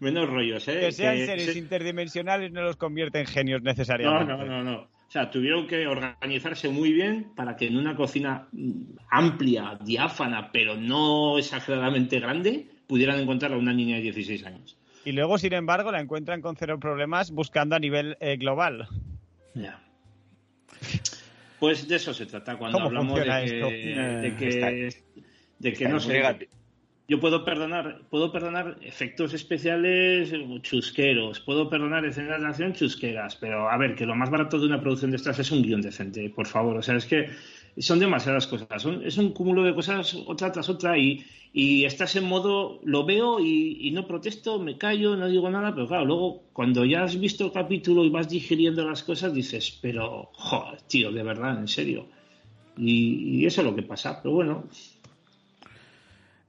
[0.00, 0.80] menos rollos, ¿eh?
[0.80, 4.32] que sean Que seres se- interdimensionales no los convierte en genios No, necesariamente.
[4.32, 4.88] no, no, no.
[5.12, 10.50] O sea, tuvieron que organizarse muy bien para que en una cocina mm, amplia, diáfana,
[10.50, 14.78] pero no exageradamente grande, pudieran encontrar a una niña de 16 años.
[15.04, 18.88] Y luego, sin embargo, la encuentran con cero problemas buscando a nivel eh, global.
[19.52, 19.82] Ya.
[21.60, 23.66] Pues de eso se trata cuando ¿Cómo hablamos de que, esto?
[23.66, 25.04] de que,
[25.58, 26.52] de que Está no negativo.
[27.08, 33.36] Yo puedo perdonar, puedo perdonar efectos especiales eh, chusqueros, puedo perdonar escenas de acción chusqueras,
[33.36, 35.82] pero a ver, que lo más barato de una producción de estas es un guion
[35.82, 36.76] decente, por favor.
[36.76, 37.28] O sea, es que
[37.78, 42.24] son demasiadas cosas, es un cúmulo de cosas otra tras otra y, y estás en
[42.24, 46.44] modo, lo veo y, y no protesto, me callo, no digo nada, pero claro, luego
[46.52, 51.10] cuando ya has visto el capítulo y vas digiriendo las cosas, dices, pero, joder, tío,
[51.10, 52.06] de verdad, en serio.
[52.76, 54.64] Y, y eso es lo que pasa, pero bueno,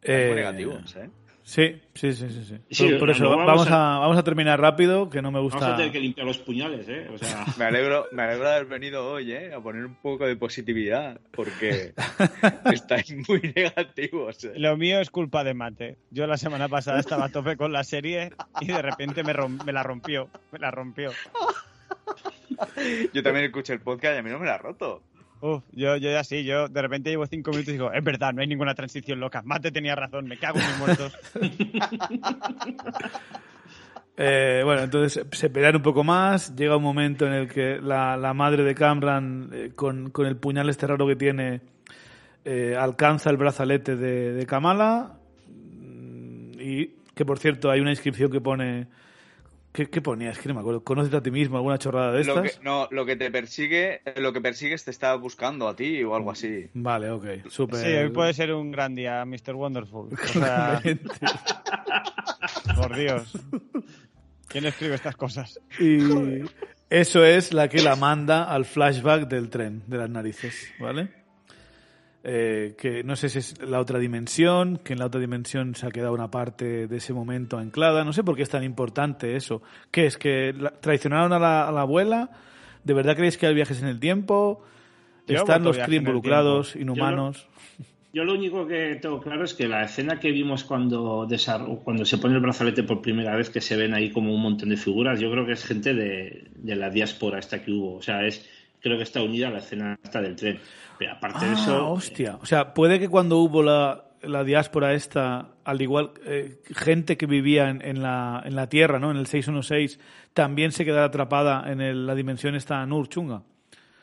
[0.03, 1.09] Eh, Muy negativos, ¿eh?
[1.45, 2.45] Sí, sí, sí, sí.
[2.45, 2.57] sí.
[2.71, 3.99] Sí, por, por eso, vamos, vamos a...
[3.99, 5.75] vamos a terminar rápido, que no me vamos a gusta...
[5.75, 7.09] tener que limpiar los puñales, ¿eh?
[7.13, 7.43] O sea...
[7.57, 9.53] Me alegro, me alegro de haber venido hoy, ¿eh?
[9.53, 11.93] A poner un poco de positividad, porque
[12.71, 14.41] estáis muy negativos.
[14.45, 14.53] ¿eh?
[14.55, 15.97] Lo mío es culpa de Mate.
[16.11, 18.31] Yo la semana pasada estaba a tope con la serie
[18.61, 20.29] y de repente me, rom- me la rompió.
[20.53, 21.11] Me la rompió.
[23.13, 25.03] Yo también escuché el podcast y a mí no me la ha roto.
[25.43, 28.31] Uf, yo, yo ya sí, yo de repente llevo cinco minutos y digo, es verdad,
[28.31, 29.41] no hay ninguna transición loca.
[29.43, 31.17] Mate tenía razón, me cago en mis muertos.
[34.15, 36.55] Eh, bueno, entonces se pelean un poco más.
[36.55, 40.69] Llega un momento en el que la, madre de Camran, eh, con, con el puñal
[40.69, 41.61] este raro que tiene,
[42.45, 45.17] eh, alcanza el brazalete de, de Kamala.
[45.47, 48.85] Mm, Y que por cierto, hay una inscripción que pone
[49.73, 50.29] ¿Qué, qué ponía?
[50.29, 50.83] Es que no me acuerdo.
[50.83, 52.59] Conócete a ti mismo, alguna chorrada de Lo estas.
[52.59, 56.15] que, no, lo que te persigue, lo que persigues te está buscando a ti o
[56.15, 56.69] algo así.
[56.75, 57.25] Vale, ok.
[57.49, 57.63] Sí,
[57.93, 59.55] hoy puede ser un gran día, Mr.
[59.55, 60.09] Wonderful.
[60.13, 60.79] O sea,
[62.75, 63.33] por Dios.
[64.47, 65.59] ¿Quién escribe estas cosas?
[65.79, 66.43] Y
[66.91, 71.22] eso es la que la manda al flashback del tren, de las narices, ¿vale?
[72.25, 75.85] Eh, que no sé si es la otra dimensión, que en la otra dimensión se
[75.87, 79.35] ha quedado una parte de ese momento anclada, no sé por qué es tan importante
[79.35, 79.61] eso.
[79.91, 80.17] ¿Qué es?
[80.17, 82.29] ¿Que la- traicionaron a la, a la abuela?
[82.85, 84.63] ¿De verdad creéis que hay viajes en el tiempo?
[85.27, 87.47] Yo ¿Están los Kree involucrados, inhumanos?
[88.13, 91.27] Yo lo único que tengo claro es que la escena que vimos cuando,
[91.83, 94.69] cuando se pone el brazalete por primera vez, que se ven ahí como un montón
[94.69, 97.95] de figuras, yo creo que es gente de, de la diáspora esta que hubo.
[97.95, 98.47] O sea, es
[98.83, 100.59] creo que está unida a la escena esta del tren.
[100.99, 102.37] Pero aparte de Ah, eso, hostia.
[102.41, 107.25] O sea, puede que cuando hubo la, la diáspora esta, al igual, eh, gente que
[107.25, 109.09] vivía en, en la, en la Tierra, ¿no?
[109.09, 109.99] En el 616,
[110.33, 113.41] también se quedara atrapada en el- la dimensión esta Nur chunga.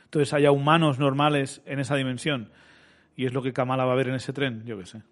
[0.05, 2.51] Entonces haya humanos normales en esa dimensión.
[3.17, 5.03] Y es lo que Kamala va a ver en ese tren, yo qué sé.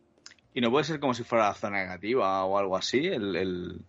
[0.55, 3.07] Y no puede ser como si fuera la zona negativa o algo así.
[3.07, 3.81] El, el-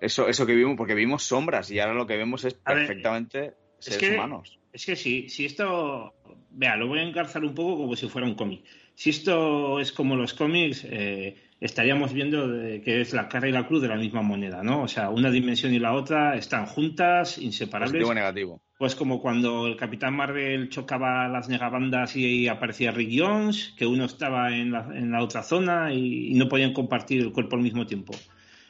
[0.00, 3.54] Eso, eso que vimos, porque vimos sombras y ahora lo que vemos es ver, perfectamente
[3.78, 4.58] seres que- humanos.
[4.78, 6.14] Es que sí, si esto.
[6.50, 8.62] Vea, lo voy a encarzar un poco como si fuera un cómic.
[8.94, 13.52] Si esto es como los cómics, eh, estaríamos viendo de- que es la cara y
[13.52, 14.82] la cruz de la misma moneda, ¿no?
[14.82, 17.90] O sea, una dimensión y la otra están juntas, inseparables.
[17.94, 18.62] Positivo o negativo.
[18.78, 24.04] Pues como cuando el Capitán Marvel chocaba las negabandas y aparecía Rick Jones, que uno
[24.04, 27.62] estaba en la, en la otra zona y, y no podían compartir el cuerpo al
[27.62, 28.14] mismo tiempo.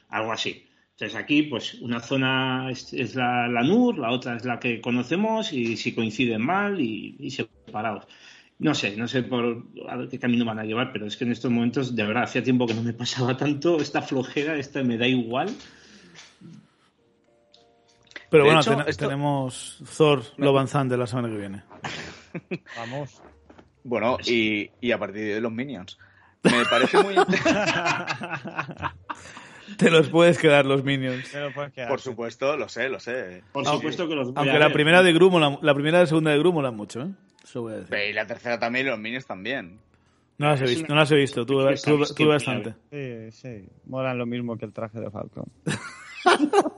[0.09, 0.65] Algo así.
[1.01, 4.81] Entonces aquí, pues una zona es, es la, la NUR, la otra es la que
[4.81, 8.05] conocemos y si coinciden mal y, y separados.
[8.59, 11.23] No sé, no sé por a ver qué camino van a llevar, pero es que
[11.23, 14.83] en estos momentos, de verdad, hacía tiempo que no me pasaba tanto esta flojera, esta
[14.83, 15.55] me da igual.
[18.31, 21.63] Pero De bueno, hecho, ten- esto- tenemos Thor Love and Thunder la semana que viene.
[22.77, 23.23] Vamos.
[23.85, 25.97] Bueno, y, y a partir de ahí los Minions.
[26.43, 27.15] Me parece muy...
[29.77, 31.31] Te los puedes quedar los Minions.
[31.31, 31.89] Te lo puedes quedar.
[31.89, 33.43] Por supuesto, lo sé, lo sé.
[33.53, 34.73] Por Aunque- supuesto que los voy a Aunque la ver.
[34.75, 37.09] primera de Gru mola- la primera y la segunda de Gru molan mucho, ¿eh?
[37.45, 37.97] Eso voy a decir.
[38.11, 39.79] Y la tercera también, y los Minions también.
[40.39, 41.45] No las he visto, una- no las he visto.
[41.47, 41.59] Tú,
[42.17, 42.75] tú, bastante.
[42.91, 43.69] Sí, sí.
[43.87, 45.45] Molan lo mismo que el traje de Falcon.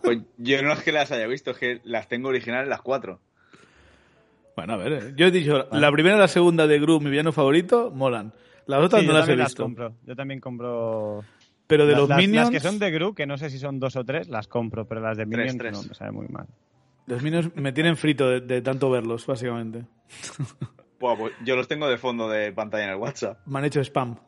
[0.02, 3.20] Pues yo no es que las haya visto, es que las tengo originales las cuatro.
[4.54, 7.10] Bueno, a ver, eh, yo he dicho, la primera y la segunda de Gru, mi
[7.10, 8.32] villano favorito, molan.
[8.66, 9.62] Las otras Sí, no las he también visto.
[9.62, 9.94] compro.
[10.06, 11.24] Yo también compro.
[11.70, 13.58] Pero de las, los las- Minions, Las que son de Gru, que no sé si
[13.58, 15.72] son dos o tres, las compro, pero las de Tres, Minions tres.
[15.72, 16.46] no me sabe muy mal.
[17.06, 19.86] los Minions me tienen frito de, de tanto verlos, básicamente.
[21.00, 23.38] Buah, pues yo los tengo de fondo de pantalla en el WhatsApp.
[23.46, 24.16] Me han hecho spam.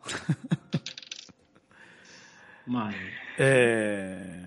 [3.38, 4.46] Eh,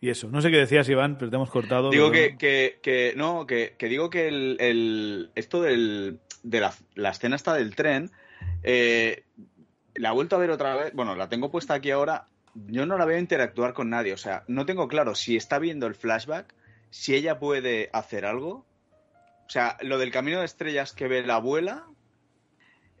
[0.00, 1.90] y eso, no sé qué decías, Iván, pero te hemos cortado.
[1.90, 6.60] Digo pero- que, que, que no, que, que digo que el, el- esto del, de
[6.60, 8.10] la, la escena esta del tren,
[8.62, 9.24] eh,
[9.94, 12.98] la he vuelto a ver otra vez, bueno, la tengo puesta aquí ahora, yo no
[12.98, 16.54] la veo interactuar con nadie, o sea, no tengo claro si está viendo el flashback,
[16.90, 18.66] si ella puede hacer algo,
[19.46, 21.84] o sea, lo del camino de estrellas que ve la abuela,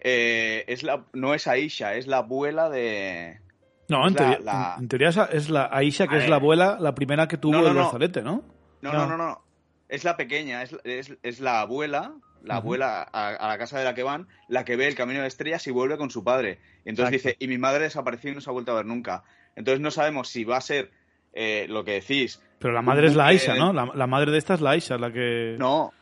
[0.00, 3.40] eh, es la, no es Aisha, es la abuela de...
[3.88, 6.30] No, en la- teoría, la- en teoría es la Aisha, que A es ver.
[6.30, 7.80] la abuela, la primera que tuvo No, no, el no.
[7.82, 8.42] brazalete, ¿no?
[8.80, 8.98] No, No.
[9.06, 9.44] no, no, no.
[9.88, 12.14] Es la pequeña, es, es, es la abuela,
[12.44, 15.20] la abuela a, a la casa de la que van, la que ve el camino
[15.20, 16.58] de estrellas y vuelve con su padre.
[16.84, 17.28] Y entonces Exacto.
[17.38, 19.22] dice, y mi madre desapareció y no se ha vuelto a ver nunca.
[19.56, 20.90] Entonces no sabemos si va a ser
[21.32, 22.42] eh, lo que decís.
[22.58, 23.72] Pero la madre es la Aisha, ¿no?
[23.72, 25.56] La, la madre de esta es la Aisha, la que...
[25.58, 25.92] No,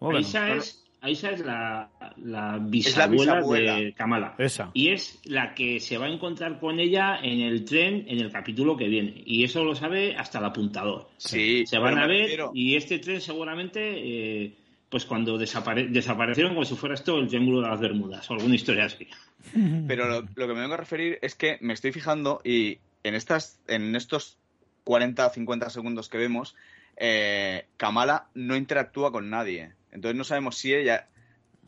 [0.00, 3.76] Oh, bueno, Aisha, es, Aisha es la, la bisabuela, bisabuela.
[3.76, 4.34] de Kamala.
[4.38, 4.70] Esa.
[4.74, 8.30] Y es la que se va a encontrar con ella en el tren en el
[8.30, 9.22] capítulo que viene.
[9.24, 11.08] Y eso lo sabe hasta el apuntador.
[11.16, 11.64] sí.
[11.66, 13.80] Se van a ver refiero- y este tren seguramente,
[14.44, 14.52] eh,
[14.94, 18.54] pues cuando desapare- desaparecieron como si fuera esto el Triángulo de las Bermudas o alguna
[18.54, 19.08] historia así.
[19.88, 23.16] Pero lo, lo que me vengo a referir es que me estoy fijando y en,
[23.16, 24.38] estas, en estos
[24.84, 26.54] 40 50 segundos que vemos,
[26.96, 29.72] eh, Kamala no interactúa con nadie.
[29.90, 31.08] Entonces no sabemos si ella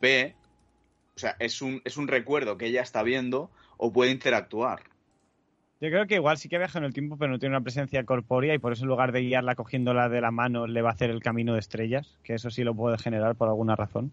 [0.01, 0.37] ve,
[1.16, 4.85] o sea, es un, es un recuerdo que ella está viendo o puede interactuar.
[5.81, 8.03] Yo creo que igual sí que viaja en el tiempo, pero no tiene una presencia
[8.05, 10.93] corpórea y por eso en lugar de guiarla cogiéndola de la mano le va a
[10.95, 14.11] hacer el camino de estrellas, que eso sí lo puede generar por alguna razón.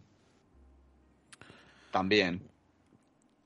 [1.91, 2.41] También.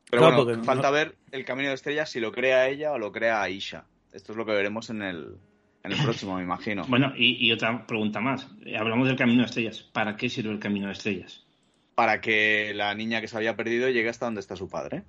[0.09, 2.91] Pero Claro, bueno, porque falta no- ver el camino de estrellas si lo crea ella
[2.93, 3.85] o lo crea Aisha.
[4.13, 5.35] Esto es lo que veremos en el,
[5.83, 6.83] en el próximo, me imagino.
[6.87, 8.47] Bueno, y, y otra pregunta más.
[8.65, 9.83] Eh, Hablamos del Camino de Estrellas.
[9.91, 11.45] ¿Para qué sirve el Camino de Estrellas?
[11.93, 15.03] Para que la niña que se había perdido llegue hasta donde está su padre.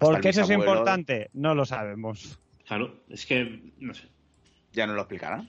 [0.00, 1.30] ¿Por qué eso es importante?
[1.34, 2.38] No lo sabemos.
[2.66, 4.08] Claro, es que, no sé.
[4.72, 5.44] Ya nos lo explicará.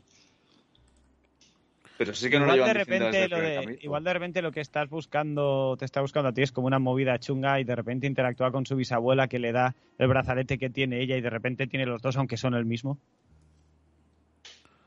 [1.98, 4.60] Pero sí que no igual lo de repente lo de, igual de repente lo que
[4.60, 8.08] estás buscando te está buscando a ti es como una movida chunga y de repente
[8.08, 11.68] interactúa con su bisabuela que le da el brazalete que tiene ella y de repente
[11.68, 12.98] tiene los dos aunque son el mismo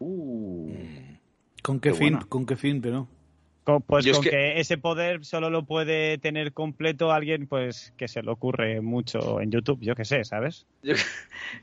[0.00, 0.72] Uh.
[1.62, 2.10] ¿Con qué, Qué fin?
[2.14, 2.26] buena.
[2.28, 2.82] ¿Con qué fin?
[2.82, 3.06] Pero
[3.64, 4.60] Con- pues Yo es con que- que...
[4.60, 9.50] ese poder solo lo puede tener completo alguien pues que se le ocurre mucho en
[9.50, 10.94] YouTube yo qué sé sabes Yo,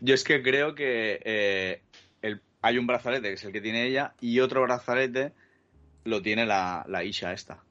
[0.02, 1.82] yo es que creo que eh,
[2.24, 5.32] el- hay un brazalete que es el que tiene ella y otro brazalete
[6.04, 7.64] lo tiene la, la Isha esta.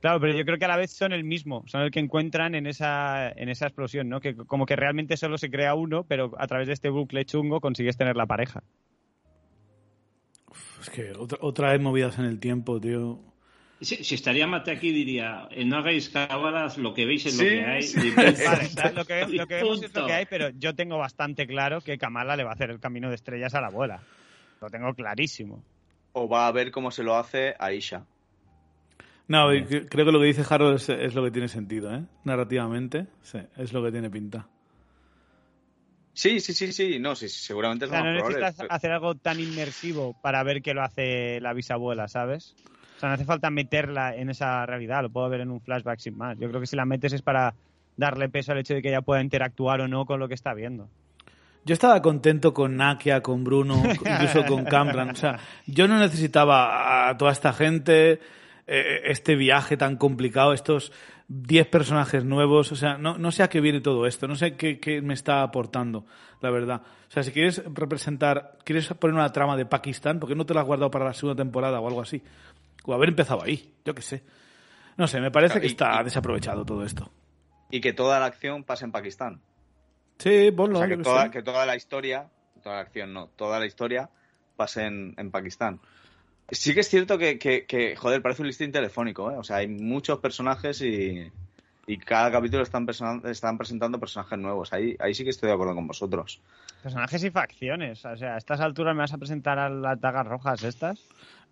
[0.00, 2.54] Claro, pero yo creo que a la vez son el mismo, son el que encuentran
[2.54, 4.20] en esa, en esa explosión, ¿no?
[4.20, 7.60] Que como que realmente solo se crea uno, pero a través de este bucle chungo
[7.60, 8.62] consigues tener la pareja.
[10.80, 13.20] Es que otra, otra vez movidas en el tiempo, tío.
[13.80, 17.44] Si, si estaría Mate aquí diría, eh, no hagáis cábalas, lo que veis es Sí,
[17.44, 17.82] lo que hay.
[17.82, 17.98] sí.
[18.08, 18.22] y punto.
[18.22, 18.94] Vale, ¿sabes?
[18.94, 21.98] lo que, lo que vemos es lo que hay, pero yo tengo bastante claro que
[21.98, 24.00] Kamala le va a hacer el camino de estrellas a la abuela.
[24.60, 25.62] Lo tengo clarísimo.
[26.12, 28.06] O va a ver cómo se lo hace a Isha.
[29.26, 32.04] No, creo que lo que dice Harold es, es lo que tiene sentido, ¿eh?
[32.24, 34.46] Narrativamente, sí, es lo que tiene pinta.
[36.14, 36.98] Sí, sí, sí, sí.
[36.98, 38.40] No, sí, sí, seguramente O es sea, lo no más probable.
[38.46, 42.54] necesitas hacer algo tan inmersivo para ver que lo hace la bisabuela, ¿sabes?
[42.96, 45.98] O sea, no hace falta meterla en esa realidad, lo puedo ver en un flashback
[45.98, 46.38] sin más.
[46.38, 47.54] Yo creo que si la metes es para
[47.96, 50.54] darle peso al hecho de que ella pueda interactuar o no con lo que está
[50.54, 50.88] viendo.
[51.64, 55.10] Yo estaba contento con Nakia, con Bruno, incluso con Cameron.
[55.10, 58.20] O sea, yo no necesitaba a toda esta gente,
[58.66, 60.92] eh, este viaje tan complicado, estos
[61.28, 62.72] 10 personajes nuevos.
[62.72, 65.14] O sea, no, no sé a qué viene todo esto, no sé qué, qué me
[65.14, 66.04] está aportando,
[66.40, 66.82] la verdad.
[67.08, 70.54] O sea, si quieres representar, quieres poner una trama de Pakistán, ¿por qué no te
[70.54, 72.22] la has guardado para la segunda temporada o algo así?
[72.84, 74.22] O haber empezado ahí, yo qué sé.
[74.96, 77.10] No sé, me parece que está desaprovechado todo esto.
[77.70, 79.40] Y que toda la acción pase en Pakistán.
[80.18, 80.78] Sí, O ponlo.
[80.78, 81.30] sea, yo que toda, sé.
[81.30, 82.28] que toda la historia,
[82.62, 84.10] toda la acción no, toda la historia
[84.56, 85.80] pase en, en Pakistán.
[86.50, 89.36] Sí que es cierto que, que, que, joder, parece un listín telefónico, ¿eh?
[89.36, 91.30] O sea, hay muchos personajes y,
[91.86, 92.86] y cada capítulo están,
[93.56, 94.72] presentando personajes nuevos.
[94.72, 96.40] Ahí, ahí sí que estoy de acuerdo con vosotros.
[96.82, 98.04] Personajes y facciones.
[98.04, 101.00] O sea, a estas alturas me vas a presentar a las dagas rojas estas.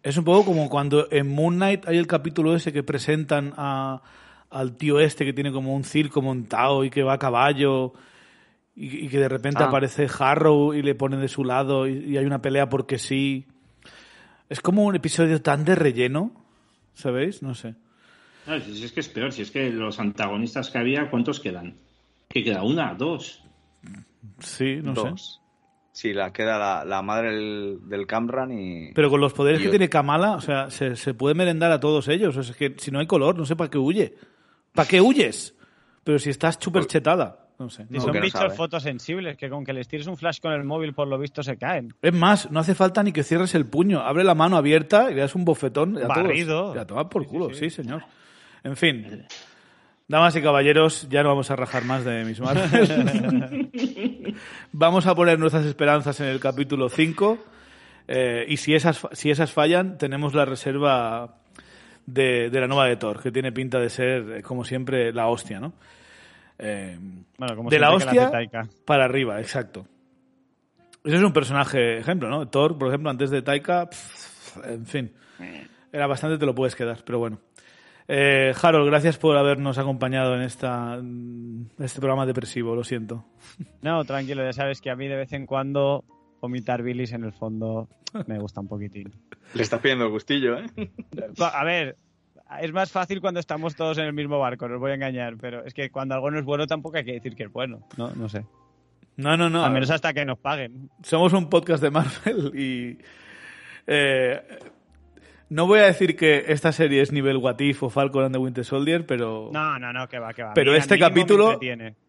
[0.03, 4.03] Es un poco como cuando en Moon Knight hay el capítulo ese que presentan a,
[4.51, 7.95] al tío este que tiene como un circo montado y que va a caballo
[8.76, 9.68] y, y que de repente Ah.
[9.68, 13.47] aparece Harrow y le pone de su lado y, y hay una pelea porque sí.
[14.53, 16.30] Es como un episodio tan de relleno,
[16.92, 17.42] ¿sabéis?
[17.42, 17.74] No sé.
[18.46, 21.76] No, si es que es peor, si es que los antagonistas que había, ¿cuántos quedan?
[22.28, 22.92] ¿Que queda una?
[22.94, 23.42] ¿Dos?
[24.40, 25.00] Sí, no sé.
[25.09, 25.38] Dos.
[25.92, 28.92] Sí, la queda la, la madre del, del Camran y...
[28.92, 31.80] Pero con los poderes que yo- tiene Kamala, o sea, se, se puede merendar a
[31.80, 32.36] todos ellos.
[32.36, 34.14] O sea, es que si no hay color, no sé para qué huye.
[34.74, 35.55] ¿Para qué huyes?
[36.05, 37.86] Pero si estás súper chetada, no sé.
[37.90, 38.00] Y no.
[38.00, 41.08] son no bichos fotosensibles que con que les tires un flash con el móvil por
[41.08, 41.94] lo visto se caen.
[42.02, 44.00] Es más, no hace falta ni que cierres el puño.
[44.00, 45.94] Abre la mano abierta y le das un bofetón.
[45.94, 46.16] y a todos.
[46.16, 46.74] Barrido.
[46.74, 48.02] Y a por culo, sí, señor.
[48.64, 49.26] En fin.
[50.08, 53.70] Damas y caballeros, ya no vamos a rajar más de Miss Marvel.
[54.72, 57.38] vamos a poner nuestras esperanzas en el capítulo 5.
[58.08, 61.36] eh, y si esas, si esas fallan, tenemos la reserva
[62.04, 65.28] de, de la nueva de Thor, que tiene pinta de ser, eh, como siempre, la
[65.28, 65.72] hostia, ¿no?
[66.64, 66.96] Eh,
[67.38, 68.30] Bueno, como de la hostia
[68.84, 69.86] para arriba, exacto.
[71.04, 72.46] Ese es un personaje ejemplo, ¿no?
[72.48, 75.12] Thor, por ejemplo, antes de Taika, pff, en fin,
[75.92, 77.38] era bastante te lo puedes quedar, pero bueno.
[78.06, 83.24] Eh, Harold, gracias por habernos acompañado en esta, en este programa depresivo, lo siento.
[83.82, 86.04] No, tranquilo, ya sabes que a mí de vez en cuando
[86.40, 87.88] vomitar bilis en el fondo
[88.26, 89.12] me gusta un poquitín.
[89.54, 90.66] Le estás pidiendo el gustillo, ¿eh?
[91.40, 91.96] A ver,
[92.61, 95.36] es más fácil cuando estamos todos en el mismo barco, no os voy a engañar,
[95.40, 97.86] pero es que cuando algo no es bueno tampoco hay que decir que es bueno.
[97.96, 98.44] No, no sé.
[99.16, 99.64] No, no, no.
[99.64, 100.90] Al menos hasta que nos paguen.
[101.03, 102.98] Somos un podcast de Marvel y...
[103.86, 104.40] eh,
[105.53, 108.38] no voy a decir que esta serie es nivel What If o Falcon and the
[108.38, 109.50] Winter Soldier, pero...
[109.53, 110.55] No, no, no, que va, que va.
[110.55, 111.61] Pero Mira, este me capítulo,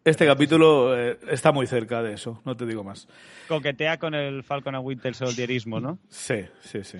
[0.02, 3.06] este capítulo eh, está muy cerca de eso, no te digo más.
[3.48, 5.98] Coquetea con el Falcon and Winter Soldierismo, ¿no?
[6.08, 6.96] Sí, sí, sí.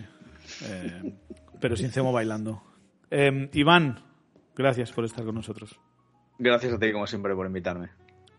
[0.66, 1.14] Eh,
[1.61, 2.62] pero sin cemo bailando.
[3.11, 4.00] Eh, Iván,
[4.57, 5.78] gracias por estar con nosotros.
[6.38, 7.90] Gracias a ti, como siempre, por invitarme.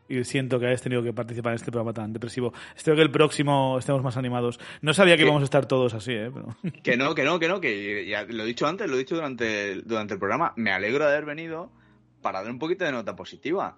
[0.08, 2.54] Y siento que hayas tenido que participar en este programa tan depresivo.
[2.76, 4.60] Espero que el próximo estemos más animados.
[4.82, 6.32] No sabía que íbamos a estar todos así, ¿eh?
[6.32, 6.56] Pero...
[6.84, 9.16] Que no, que no, que no, que ya lo he dicho antes, lo he dicho
[9.16, 10.54] durante, durante el programa.
[10.58, 11.72] Me alegro de haber venido
[12.22, 13.78] para dar un poquito de nota positiva.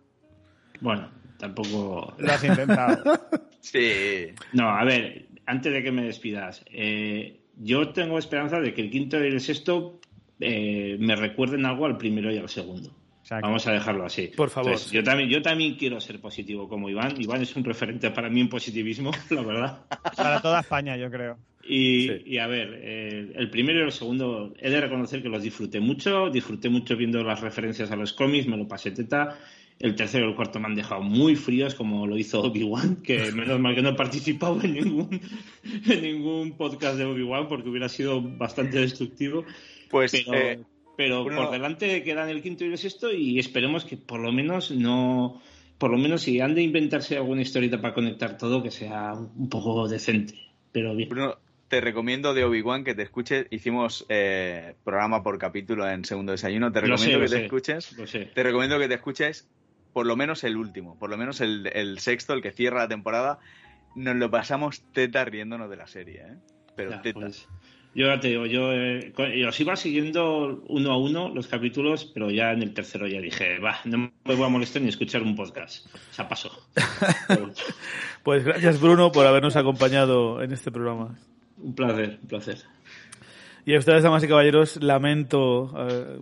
[0.82, 2.14] Bueno, tampoco...
[2.18, 3.04] Lo has intentado.
[3.60, 4.28] Sí.
[4.54, 8.90] No, a ver, antes de que me despidas, eh, yo tengo esperanza de que el
[8.90, 10.00] quinto y el sexto
[10.40, 12.92] eh, me recuerden algo al primero y al segundo.
[13.22, 13.46] Exacto.
[13.46, 14.32] Vamos a dejarlo así.
[14.36, 14.72] Por favor.
[14.72, 17.20] Entonces, yo, también, yo también quiero ser positivo como Iván.
[17.20, 19.86] Iván es un referente para mí en positivismo, la verdad.
[20.16, 21.38] Para toda España, yo creo.
[21.70, 25.82] Y, a ver, eh, el primero y el segundo, he de reconocer que los disfruté
[25.82, 29.38] mucho, disfruté mucho viendo las referencias a los cómics, me lo pasé teta.
[29.80, 33.32] El tercero y el cuarto me han dejado muy fríos, como lo hizo Obi-Wan, que
[33.34, 35.22] menos mal que no he participado en ningún,
[35.86, 39.44] en ningún podcast de Obi-Wan porque hubiera sido bastante destructivo.
[39.90, 40.12] Pues,
[40.98, 44.32] pero, eh, por delante quedan el quinto y el sexto y esperemos que por lo
[44.32, 45.42] menos no,
[45.78, 49.50] por lo menos si han de inventarse alguna historieta para conectar todo, que sea un
[49.50, 50.34] poco decente.
[50.72, 51.10] Pero bien
[51.68, 53.48] te recomiendo de Obi-Wan que te escuches.
[53.50, 56.72] Hicimos eh, programa por capítulo en Segundo Desayuno.
[56.72, 57.96] Te recomiendo que te escuches.
[58.34, 59.48] Te recomiendo que te escuches
[59.94, 63.40] por lo menos el último, por lo menos el, sexto, el que cierra la temporada.
[63.96, 66.38] Nos lo pasamos teta riéndonos de la serie, ¿eh?
[66.76, 67.20] Pero teta.
[67.20, 67.48] Pues,
[67.98, 69.12] yo ya te digo, yo, eh,
[69.48, 73.58] os iba siguiendo uno a uno los capítulos, pero ya en el tercero ya dije,
[73.58, 75.88] va, no me voy a molestar ni escuchar un podcast.
[75.88, 76.52] O sea, pasó.
[78.24, 81.18] pues gracias, Bruno, por habernos acompañado en este programa.
[81.58, 82.60] Un placer, un placer.
[83.66, 85.74] Y a ustedes, damas y caballeros, lamento.
[85.90, 86.20] Eh,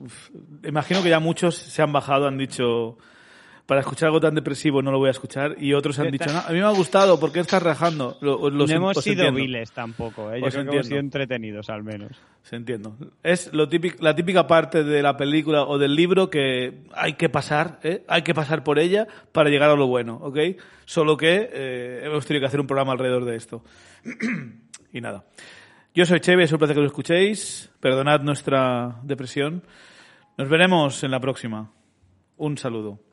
[0.69, 2.97] imagino que ya muchos se han bajado, han dicho,
[3.65, 5.55] para escuchar algo tan depresivo no lo voy a escuchar.
[5.59, 8.17] Y otros han dicho, a mí me ha gustado, ¿por qué estás rajando?
[8.21, 10.41] no hemos sido viles tampoco, ¿eh?
[10.41, 12.11] yo creo que hemos sido entretenidos al menos.
[12.43, 12.95] Se entiendo.
[13.23, 17.27] Es lo típico, la típica parte de la película o del libro que hay que
[17.29, 18.03] pasar, ¿eh?
[18.07, 20.37] hay que pasar por ella para llegar a lo bueno, ¿ok?
[20.85, 23.63] Solo que eh, hemos tenido que hacer un programa alrededor de esto.
[24.93, 25.25] Y nada.
[25.93, 27.69] Yo soy Cheve, es un placer que lo escuchéis.
[27.81, 29.61] Perdonad nuestra depresión.
[30.37, 31.69] Nos veremos en la próxima.
[32.37, 33.04] Un saludo.